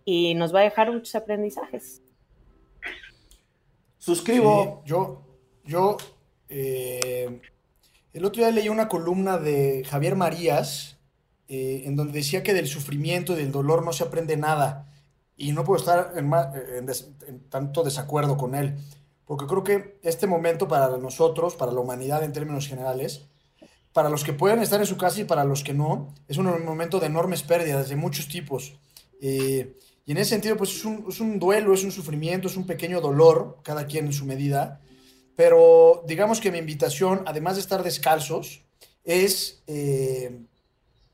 [0.05, 2.01] y nos va a dejar muchos aprendizajes.
[3.97, 4.83] Suscribo.
[4.85, 5.21] yo,
[5.65, 5.97] yo
[6.49, 7.41] eh,
[8.13, 10.97] el otro día leí una columna de Javier Marías,
[11.47, 14.87] eh, en donde decía que del sufrimiento y del dolor no se aprende nada.
[15.35, 18.75] Y no puedo estar en, tanto desacuerdo con él,
[19.25, 23.25] porque creo que este momento para nosotros, para la humanidad en términos generales,
[23.93, 26.45] para los que pueden estar en su casa y para los que no, es un
[26.63, 28.77] momento de enormes pérdidas de muchos tipos.
[29.21, 32.57] Eh, y en ese sentido, pues es un, es un, duelo, es un sufrimiento, es
[32.57, 34.81] un pequeño dolor, cada quien en su medida,
[35.35, 38.61] pero digamos que mi invitación, además de estar descalzos,
[39.03, 40.39] es eh,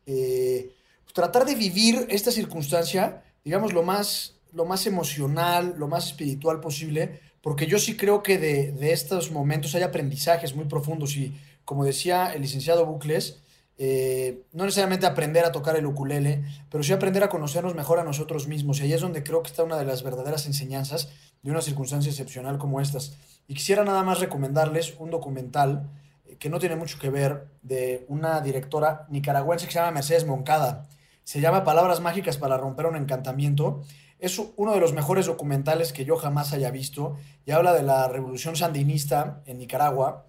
[0.05, 0.71] eh,
[1.13, 7.19] tratar de vivir esta circunstancia, digamos, lo más, lo más emocional, lo más espiritual posible,
[7.41, 11.33] porque yo sí creo que de, de estos momentos hay aprendizajes muy profundos y,
[11.65, 13.37] como decía el licenciado Bucles,
[13.81, 18.03] eh, no necesariamente aprender a tocar el ukulele, pero sí aprender a conocernos mejor a
[18.03, 18.79] nosotros mismos.
[18.79, 21.09] Y ahí es donde creo que está una de las verdaderas enseñanzas
[21.41, 23.13] de una circunstancia excepcional como estas.
[23.49, 25.89] Y quisiera nada más recomendarles un documental
[26.27, 30.27] eh, que no tiene mucho que ver de una directora nicaragüense que se llama Mercedes
[30.27, 30.87] Moncada.
[31.23, 33.81] Se llama Palabras Mágicas para romper un encantamiento.
[34.19, 38.07] Es uno de los mejores documentales que yo jamás haya visto y habla de la
[38.07, 40.27] revolución sandinista en Nicaragua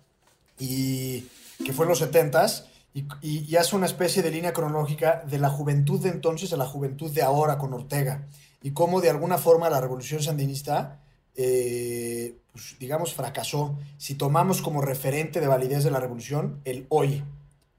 [0.59, 1.29] y
[1.63, 2.65] que fue en los 70s
[2.95, 6.67] y, y, hace una especie de línea cronológica de la juventud de entonces a la
[6.67, 8.27] juventud de ahora con Ortega
[8.63, 11.01] y cómo de alguna forma la revolución sandinista
[11.43, 17.23] eh, pues, digamos, fracasó si tomamos como referente de validez de la revolución el hoy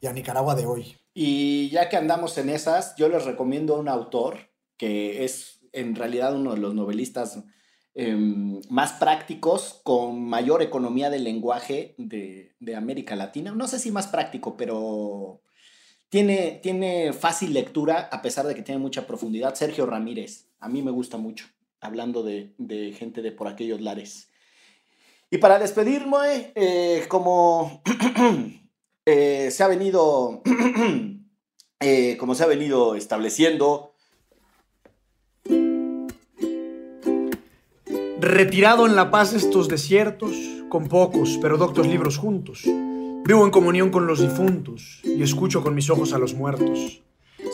[0.01, 0.95] y a Nicaragua de hoy.
[1.13, 5.95] Y ya que andamos en esas, yo les recomiendo a un autor que es en
[5.95, 7.43] realidad uno de los novelistas
[7.93, 13.51] em, más prácticos, con mayor economía del lenguaje de, de, América Latina.
[13.51, 15.41] No sé si más práctico, pero
[16.09, 19.53] tiene, tiene fácil lectura a pesar de que tiene mucha profundidad.
[19.53, 21.45] Sergio Ramírez, a mí me gusta mucho
[21.81, 24.29] hablando de, gente de por aquellos lares.
[25.29, 27.81] Y para despedirme, eh, como
[29.05, 30.41] eh, se ha venido,
[31.79, 33.95] eh, como se ha venido estableciendo,
[38.19, 40.35] retirado en la paz estos desiertos,
[40.69, 45.75] con pocos pero doctos libros juntos, vivo en comunión con los difuntos y escucho con
[45.75, 47.01] mis ojos a los muertos,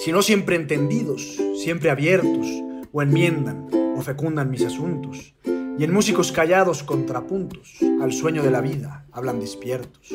[0.03, 2.47] si no siempre entendidos, siempre abiertos,
[2.91, 8.61] o enmiendan, o fecundan mis asuntos, y en músicos callados contrapuntos al sueño de la
[8.61, 10.13] vida hablan despiertos.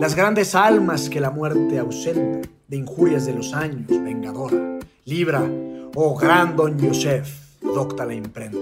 [0.00, 5.48] Las grandes almas que la muerte ausenta, de injurias de los años, vengadora, libra,
[5.94, 7.28] oh gran don Joseph,
[7.62, 8.58] docta la imprenta.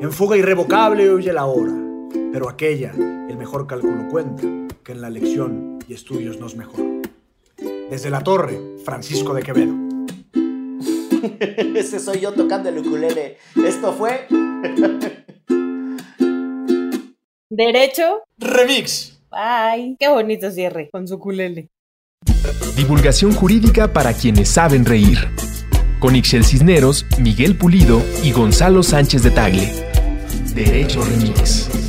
[0.00, 1.74] En fuga irrevocable oye la hora,
[2.32, 4.42] pero aquella el mejor cálculo cuenta,
[4.82, 7.02] que en la lección y estudios nos mejor.
[7.90, 9.85] Desde la torre, Francisco de Quevedo.
[11.76, 13.38] Ese soy yo tocando el ukulele.
[13.64, 14.26] Esto fue.
[17.50, 18.22] Derecho.
[18.38, 19.18] Remix.
[19.30, 19.96] Bye.
[19.98, 21.68] Qué bonito cierre con su ukulele.
[22.76, 25.18] Divulgación jurídica para quienes saben reír.
[26.00, 29.72] Con Ixel Cisneros, Miguel Pulido y Gonzalo Sánchez de Tagle.
[30.54, 31.85] Derecho Remix.